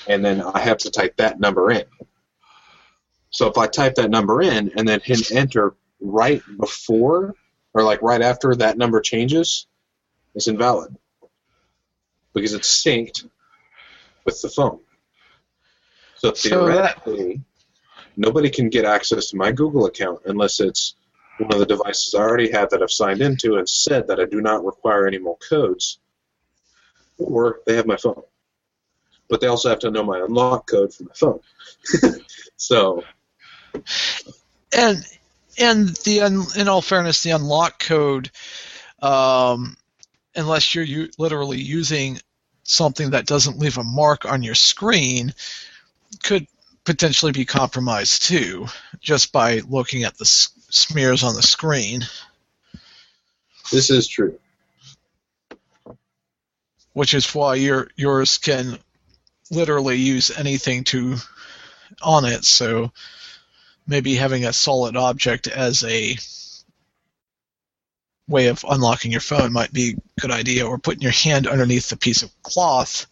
and 0.08 0.24
then 0.24 0.40
I 0.42 0.60
have 0.60 0.78
to 0.78 0.90
type 0.90 1.16
that 1.16 1.40
number 1.40 1.70
in. 1.70 1.84
So 3.30 3.48
if 3.48 3.58
I 3.58 3.66
type 3.66 3.96
that 3.96 4.10
number 4.10 4.42
in 4.42 4.72
and 4.76 4.86
then 4.86 5.00
hit 5.02 5.32
enter 5.32 5.74
right 6.00 6.42
before 6.58 7.34
or 7.72 7.82
like 7.82 8.00
right 8.02 8.22
after 8.22 8.54
that 8.56 8.78
number 8.78 9.00
changes, 9.00 9.66
it's 10.34 10.46
invalid 10.48 10.94
because 12.32 12.52
it's 12.54 12.84
synced 12.84 13.28
with 14.24 14.40
the 14.40 14.48
phone. 14.48 14.80
So 16.16 16.32
So 16.34 16.66
that- 16.66 17.02
theoretically, 17.04 17.42
nobody 18.16 18.50
can 18.50 18.68
get 18.68 18.84
access 18.84 19.30
to 19.30 19.36
my 19.36 19.52
Google 19.52 19.86
account 19.86 20.20
unless 20.26 20.60
it's 20.60 20.94
one 21.38 21.52
of 21.52 21.58
the 21.58 21.66
devices 21.66 22.14
I 22.14 22.20
already 22.22 22.50
have 22.52 22.70
that 22.70 22.82
I've 22.82 22.90
signed 22.90 23.20
into 23.20 23.56
and 23.56 23.68
said 23.68 24.06
that 24.06 24.20
I 24.20 24.24
do 24.24 24.40
not 24.40 24.64
require 24.64 25.06
any 25.08 25.18
more 25.18 25.36
codes, 25.38 25.98
or 27.18 27.60
they 27.66 27.74
have 27.74 27.86
my 27.86 27.96
phone. 27.96 28.22
But 29.28 29.40
they 29.40 29.46
also 29.46 29.70
have 29.70 29.78
to 29.80 29.90
know 29.90 30.04
my 30.04 30.18
unlock 30.20 30.66
code 30.68 30.92
for 30.92 31.04
my 31.04 31.14
phone. 31.14 31.40
so 32.56 33.02
and 34.76 35.04
and 35.58 35.88
the 36.04 36.20
un, 36.22 36.44
in 36.56 36.68
all 36.68 36.82
fairness, 36.82 37.22
the 37.22 37.30
unlock 37.30 37.78
code, 37.78 38.30
um, 39.00 39.76
unless 40.34 40.74
you're 40.74 40.84
u- 40.84 41.10
literally 41.18 41.60
using 41.60 42.18
something 42.64 43.10
that 43.10 43.26
doesn't 43.26 43.58
leave 43.58 43.78
a 43.78 43.84
mark 43.84 44.24
on 44.24 44.42
your 44.42 44.54
screen, 44.54 45.32
could 46.22 46.46
potentially 46.84 47.32
be 47.32 47.44
compromised 47.44 48.24
too, 48.24 48.66
just 49.00 49.32
by 49.32 49.60
looking 49.68 50.02
at 50.02 50.16
the 50.18 50.24
s- 50.24 50.50
smears 50.70 51.22
on 51.22 51.34
the 51.34 51.42
screen. 51.42 52.02
this 53.70 53.90
is 53.90 54.08
true. 54.08 54.38
Which 56.92 57.14
is 57.14 57.32
why 57.34 57.56
your 57.56 57.88
yours 57.96 58.38
can 58.38 58.78
literally 59.54 59.96
use 59.96 60.36
anything 60.36 60.84
to 60.84 61.16
on 62.02 62.24
it. 62.24 62.44
So 62.44 62.92
maybe 63.86 64.14
having 64.14 64.44
a 64.44 64.52
solid 64.52 64.96
object 64.96 65.46
as 65.46 65.84
a 65.84 66.16
way 68.26 68.46
of 68.46 68.64
unlocking 68.68 69.12
your 69.12 69.20
phone 69.20 69.52
might 69.52 69.72
be 69.72 69.96
a 70.16 70.20
good 70.20 70.30
idea, 70.30 70.66
or 70.66 70.78
putting 70.78 71.02
your 71.02 71.12
hand 71.12 71.46
underneath 71.46 71.92
a 71.92 71.96
piece 71.96 72.22
of 72.22 72.42
cloth 72.42 73.06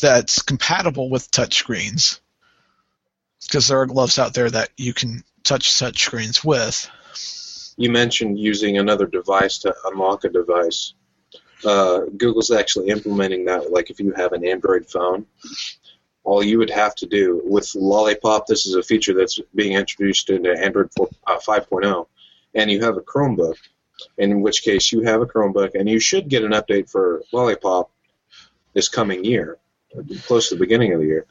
that's 0.00 0.42
compatible 0.42 1.08
with 1.08 1.30
touchscreens. 1.30 2.20
Because 3.42 3.68
there 3.68 3.80
are 3.80 3.86
gloves 3.86 4.18
out 4.18 4.34
there 4.34 4.50
that 4.50 4.70
you 4.76 4.92
can 4.94 5.22
touch 5.42 5.70
touchscreens 5.70 6.44
with. 6.44 6.90
You 7.76 7.90
mentioned 7.90 8.38
using 8.38 8.78
another 8.78 9.06
device 9.06 9.58
to 9.58 9.74
unlock 9.86 10.24
a 10.24 10.28
device. 10.28 10.94
Uh, 11.64 12.00
Google's 12.16 12.50
actually 12.50 12.88
implementing 12.88 13.46
that. 13.46 13.70
Like 13.72 13.90
if 13.90 14.00
you 14.00 14.12
have 14.12 14.32
an 14.32 14.46
Android 14.46 14.86
phone, 14.88 15.26
all 16.24 16.42
you 16.42 16.58
would 16.58 16.70
have 16.70 16.94
to 16.96 17.06
do 17.06 17.40
with 17.44 17.74
Lollipop, 17.74 18.46
this 18.46 18.66
is 18.66 18.74
a 18.74 18.82
feature 18.82 19.14
that's 19.14 19.38
being 19.54 19.74
introduced 19.74 20.30
into 20.30 20.50
Android 20.50 20.90
4, 20.96 21.08
uh, 21.26 21.38
5.0, 21.38 22.06
and 22.54 22.70
you 22.70 22.80
have 22.82 22.96
a 22.96 23.02
Chromebook, 23.02 23.56
in 24.16 24.40
which 24.40 24.62
case 24.62 24.90
you 24.90 25.02
have 25.02 25.20
a 25.20 25.26
Chromebook, 25.26 25.74
and 25.74 25.88
you 25.88 26.00
should 26.00 26.28
get 26.28 26.42
an 26.42 26.52
update 26.52 26.90
for 26.90 27.22
Lollipop 27.32 27.90
this 28.72 28.88
coming 28.88 29.24
year, 29.24 29.58
close 30.24 30.48
to 30.48 30.54
the 30.54 30.60
beginning 30.60 30.94
of 30.94 31.00
the 31.00 31.06
year. 31.06 31.26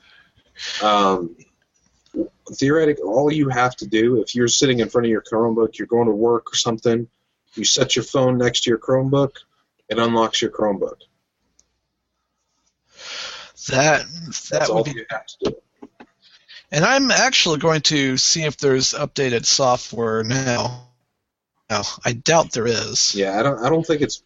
Um, 0.82 1.36
theoretically, 2.52 3.04
all 3.04 3.32
you 3.32 3.50
have 3.50 3.76
to 3.78 3.88
do, 3.88 4.22
if 4.22 4.36
you're 4.36 4.48
sitting 4.48 4.80
in 4.80 4.90
front 4.90 5.06
of 5.06 5.12
your 5.12 5.24
Chromebook, 5.24 5.78
you're 5.78 5.88
going 5.88 6.08
to 6.08 6.14
work 6.14 6.54
or 6.54 6.56
something, 6.56 7.08
you 7.56 7.66
set 7.66 7.96
your 7.96 8.04
phone 8.04 8.38
next 8.38 8.64
to 8.64 8.70
your 8.70 8.80
Chromebook, 8.80 9.32
it 9.98 10.04
unlocks 10.04 10.42
your 10.42 10.52
Chromebook. 10.52 10.98
That 13.70 14.06
That's 14.26 14.50
that 14.50 14.70
all 14.70 14.78
would 14.78 14.86
be 14.86 14.92
you 14.92 15.06
have 15.10 15.26
to 15.26 15.38
do. 15.46 15.56
And 16.72 16.84
I'm 16.84 17.12
actually 17.12 17.60
going 17.60 17.82
to 17.82 18.18
see 18.18 18.44
if 18.44 18.58
there's 18.58 18.94
updated 18.94 19.46
software 19.46 20.24
now. 20.24 20.90
Now, 21.70 21.84
I 22.04 22.14
doubt 22.14 22.52
there 22.52 22.68
is. 22.68 23.16
Yeah, 23.16 23.40
I 23.40 23.44
don't. 23.44 23.64
I 23.64 23.70
don't 23.70 23.86
think 23.86 24.02
it's. 24.02 24.24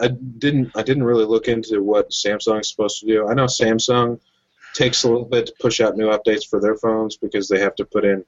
I 0.00 0.08
didn't. 0.08 0.72
I 0.74 0.82
didn't 0.82 1.02
really 1.04 1.26
look 1.26 1.48
into 1.48 1.82
what 1.82 2.10
Samsung's 2.10 2.68
supposed 2.70 3.00
to 3.00 3.06
do. 3.06 3.28
I 3.28 3.34
know 3.34 3.44
Samsung 3.44 4.20
takes 4.74 5.02
a 5.02 5.08
little 5.08 5.26
bit 5.26 5.46
to 5.46 5.52
push 5.60 5.80
out 5.80 5.96
new 5.96 6.06
updates 6.06 6.48
for 6.48 6.60
their 6.60 6.76
phones 6.76 7.16
because 7.16 7.48
they 7.48 7.60
have 7.60 7.74
to 7.76 7.84
put 7.84 8.04
in 8.04 8.24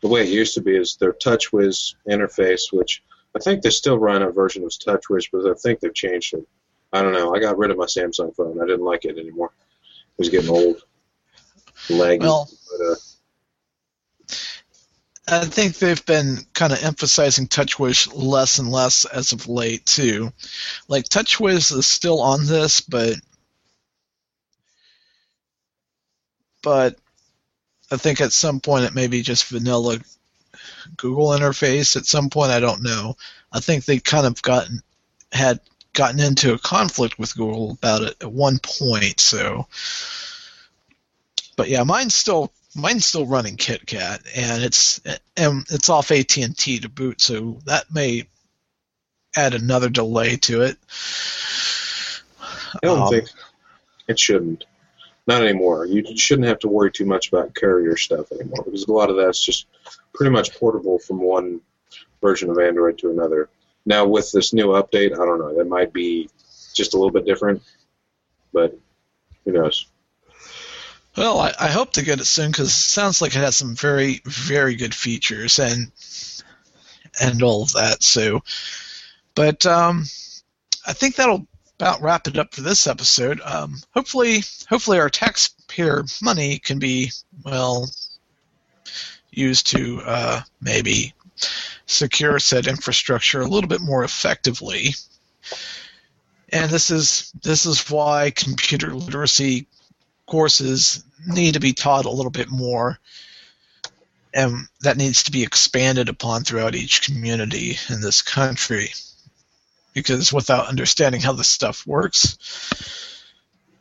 the 0.00 0.08
way 0.08 0.22
it 0.22 0.28
used 0.28 0.54
to 0.54 0.60
be 0.60 0.76
is 0.76 0.96
their 0.96 1.12
TouchWiz 1.12 1.94
interface, 2.08 2.72
which 2.72 3.02
I 3.34 3.38
think 3.38 3.62
they 3.62 3.70
still 3.70 3.98
run 3.98 4.22
a 4.22 4.30
version 4.30 4.64
of 4.64 4.70
TouchWiz, 4.70 5.28
but 5.32 5.50
I 5.50 5.54
think 5.54 5.80
they've 5.80 5.94
changed 5.94 6.34
it. 6.34 6.46
I 6.92 7.02
don't 7.02 7.14
know. 7.14 7.34
I 7.34 7.40
got 7.40 7.56
rid 7.56 7.70
of 7.70 7.78
my 7.78 7.86
Samsung 7.86 8.34
phone. 8.36 8.60
I 8.60 8.66
didn't 8.66 8.84
like 8.84 9.04
it 9.04 9.18
anymore. 9.18 9.52
It 9.78 10.18
was 10.18 10.28
getting 10.28 10.50
old, 10.50 10.82
laggy. 11.88 12.20
Well, 12.20 12.50
but, 12.78 12.86
uh, 12.86 12.94
I 15.28 15.44
think 15.46 15.78
they've 15.78 16.04
been 16.04 16.38
kind 16.52 16.72
of 16.72 16.82
emphasizing 16.82 17.46
TouchWiz 17.46 18.12
less 18.14 18.58
and 18.58 18.70
less 18.70 19.04
as 19.06 19.32
of 19.32 19.48
late 19.48 19.86
too. 19.86 20.32
Like 20.88 21.04
TouchWiz 21.04 21.74
is 21.76 21.86
still 21.86 22.20
on 22.20 22.44
this, 22.44 22.80
but 22.82 23.14
but 26.62 26.98
I 27.90 27.96
think 27.96 28.20
at 28.20 28.32
some 28.32 28.60
point 28.60 28.84
it 28.84 28.94
may 28.94 29.06
be 29.06 29.22
just 29.22 29.46
vanilla 29.46 29.98
Google 30.96 31.28
interface. 31.28 31.96
At 31.96 32.06
some 32.06 32.30
point, 32.30 32.50
I 32.50 32.60
don't 32.60 32.82
know. 32.82 33.16
I 33.52 33.60
think 33.60 33.84
they 33.84 33.98
kind 33.98 34.26
of 34.26 34.40
gotten 34.42 34.82
had 35.32 35.60
gotten 35.92 36.20
into 36.20 36.54
a 36.54 36.58
conflict 36.58 37.18
with 37.18 37.36
Google 37.36 37.72
about 37.72 38.02
it 38.02 38.16
at 38.22 38.32
one 38.32 38.58
point. 38.58 39.20
So, 39.20 39.66
but 41.56 41.68
yeah, 41.68 41.82
mine's 41.84 42.14
still 42.14 42.52
mine's 42.74 43.04
still 43.04 43.26
running 43.26 43.56
KitKat, 43.56 44.26
and 44.34 44.62
it's 44.62 45.00
and 45.36 45.64
it's 45.70 45.88
off 45.88 46.10
AT 46.10 46.36
and 46.38 46.56
T 46.56 46.78
to 46.80 46.88
boot, 46.88 47.20
so 47.20 47.58
that 47.66 47.92
may 47.92 48.26
add 49.36 49.54
another 49.54 49.88
delay 49.88 50.36
to 50.36 50.62
it. 50.62 50.76
I 52.40 52.78
don't 52.82 53.02
Um, 53.02 53.08
think 53.10 53.28
it 54.08 54.18
shouldn't. 54.18 54.64
Not 55.26 55.42
anymore. 55.42 55.86
You 55.86 56.16
shouldn't 56.16 56.48
have 56.48 56.58
to 56.60 56.68
worry 56.68 56.90
too 56.90 57.06
much 57.06 57.28
about 57.28 57.54
carrier 57.54 57.96
stuff 57.96 58.32
anymore 58.32 58.62
because 58.64 58.84
a 58.84 58.92
lot 58.92 59.10
of 59.10 59.16
that's 59.16 59.44
just 59.44 59.66
pretty 60.12 60.30
much 60.30 60.54
portable 60.58 60.98
from 60.98 61.20
one 61.20 61.60
version 62.20 62.50
of 62.50 62.58
Android 62.58 62.98
to 62.98 63.10
another. 63.10 63.48
Now 63.86 64.06
with 64.06 64.32
this 64.32 64.52
new 64.52 64.68
update, 64.68 65.12
I 65.12 65.24
don't 65.24 65.38
know. 65.38 65.56
That 65.56 65.68
might 65.68 65.92
be 65.92 66.28
just 66.74 66.94
a 66.94 66.96
little 66.96 67.12
bit 67.12 67.26
different, 67.26 67.62
but 68.52 68.76
who 69.44 69.52
knows? 69.52 69.86
Well, 71.16 71.38
I, 71.38 71.52
I 71.60 71.68
hope 71.68 71.92
to 71.94 72.04
get 72.04 72.20
it 72.20 72.24
soon 72.24 72.50
because 72.50 72.68
it 72.68 72.70
sounds 72.70 73.20
like 73.20 73.36
it 73.36 73.40
has 73.40 73.56
some 73.56 73.74
very, 73.74 74.22
very 74.24 74.76
good 74.76 74.94
features 74.94 75.58
and 75.58 75.92
and 77.20 77.42
all 77.42 77.62
of 77.62 77.72
that. 77.72 78.02
So, 78.02 78.42
but 79.34 79.66
um, 79.66 80.04
I 80.86 80.94
think 80.94 81.16
that'll 81.16 81.46
about 81.82 82.00
wrap 82.00 82.28
it 82.28 82.38
up 82.38 82.54
for 82.54 82.60
this 82.60 82.86
episode. 82.86 83.40
Um, 83.44 83.74
hopefully, 83.92 84.44
hopefully 84.68 85.00
our 85.00 85.10
taxpayer 85.10 86.04
money 86.22 86.60
can 86.60 86.78
be 86.78 87.10
well 87.44 87.90
used 89.32 89.66
to 89.72 90.00
uh, 90.06 90.40
maybe 90.60 91.12
secure 91.86 92.38
said 92.38 92.68
infrastructure 92.68 93.40
a 93.40 93.48
little 93.48 93.66
bit 93.66 93.80
more 93.80 94.04
effectively. 94.04 94.94
And 96.50 96.70
this 96.70 96.92
is 96.92 97.32
this 97.42 97.66
is 97.66 97.90
why 97.90 98.30
computer 98.30 98.94
literacy 98.94 99.66
courses 100.24 101.02
need 101.26 101.54
to 101.54 101.60
be 101.60 101.72
taught 101.72 102.04
a 102.04 102.10
little 102.10 102.30
bit 102.30 102.48
more 102.48 103.00
and 104.32 104.68
that 104.82 104.96
needs 104.96 105.24
to 105.24 105.32
be 105.32 105.42
expanded 105.42 106.08
upon 106.08 106.44
throughout 106.44 106.76
each 106.76 107.02
community 107.02 107.76
in 107.88 108.00
this 108.00 108.22
country 108.22 108.90
because 109.92 110.32
without 110.32 110.68
understanding 110.68 111.20
how 111.20 111.32
this 111.32 111.48
stuff 111.48 111.86
works 111.86 112.38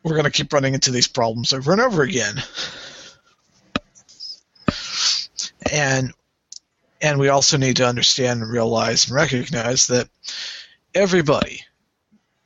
we're 0.03 0.15
going 0.15 0.25
to 0.25 0.31
keep 0.31 0.51
running 0.53 0.73
into 0.73 0.91
these 0.91 1.07
problems 1.07 1.53
over 1.53 1.71
and 1.71 1.81
over 1.81 2.03
again. 2.03 2.35
And 5.71 6.11
and 7.01 7.19
we 7.19 7.29
also 7.29 7.57
need 7.57 7.77
to 7.77 7.87
understand 7.87 8.41
and 8.41 8.51
realize 8.51 9.07
and 9.07 9.15
recognize 9.15 9.87
that 9.87 10.07
everybody 10.93 11.63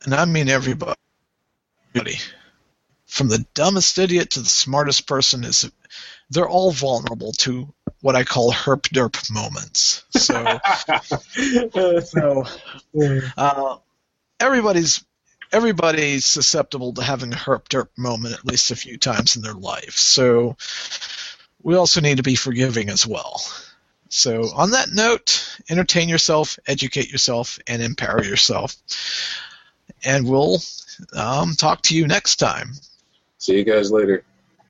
and 0.04 0.14
i 0.14 0.24
mean 0.24 0.48
everybody 0.48 0.96
from 3.06 3.28
the 3.28 3.44
dumbest 3.54 3.98
idiot 3.98 4.30
to 4.30 4.40
the 4.40 4.48
smartest 4.48 5.06
person 5.06 5.44
is 5.44 5.70
they're 6.30 6.48
all 6.48 6.70
vulnerable 6.70 7.32
to 7.32 7.72
what 8.00 8.16
I 8.16 8.24
call 8.24 8.52
herp 8.52 8.82
derp 8.82 9.30
moments. 9.30 10.04
So, 10.10 10.58
so 12.00 12.44
uh, 13.36 13.76
everybody's 14.40 15.04
everybody's 15.52 16.24
susceptible 16.24 16.92
to 16.94 17.02
having 17.02 17.32
a 17.32 17.36
herp 17.36 17.68
derp 17.68 17.88
moment 17.96 18.34
at 18.34 18.44
least 18.44 18.70
a 18.70 18.76
few 18.76 18.98
times 18.98 19.36
in 19.36 19.42
their 19.42 19.54
life. 19.54 19.96
So 19.96 20.56
we 21.62 21.74
also 21.74 22.00
need 22.00 22.18
to 22.18 22.22
be 22.22 22.34
forgiving 22.34 22.88
as 22.88 23.06
well. 23.06 23.42
So 24.08 24.44
on 24.54 24.70
that 24.72 24.88
note, 24.92 25.58
entertain 25.68 26.08
yourself, 26.08 26.58
educate 26.66 27.10
yourself, 27.10 27.58
and 27.66 27.82
empower 27.82 28.22
yourself. 28.22 28.76
And 30.04 30.28
we'll 30.28 30.60
um, 31.12 31.54
talk 31.54 31.82
to 31.82 31.96
you 31.96 32.06
next 32.06 32.36
time. 32.36 32.74
See 33.38 33.56
you 33.56 33.64
guys 33.64 33.90
later. 33.90 34.24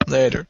Later. 0.06 0.46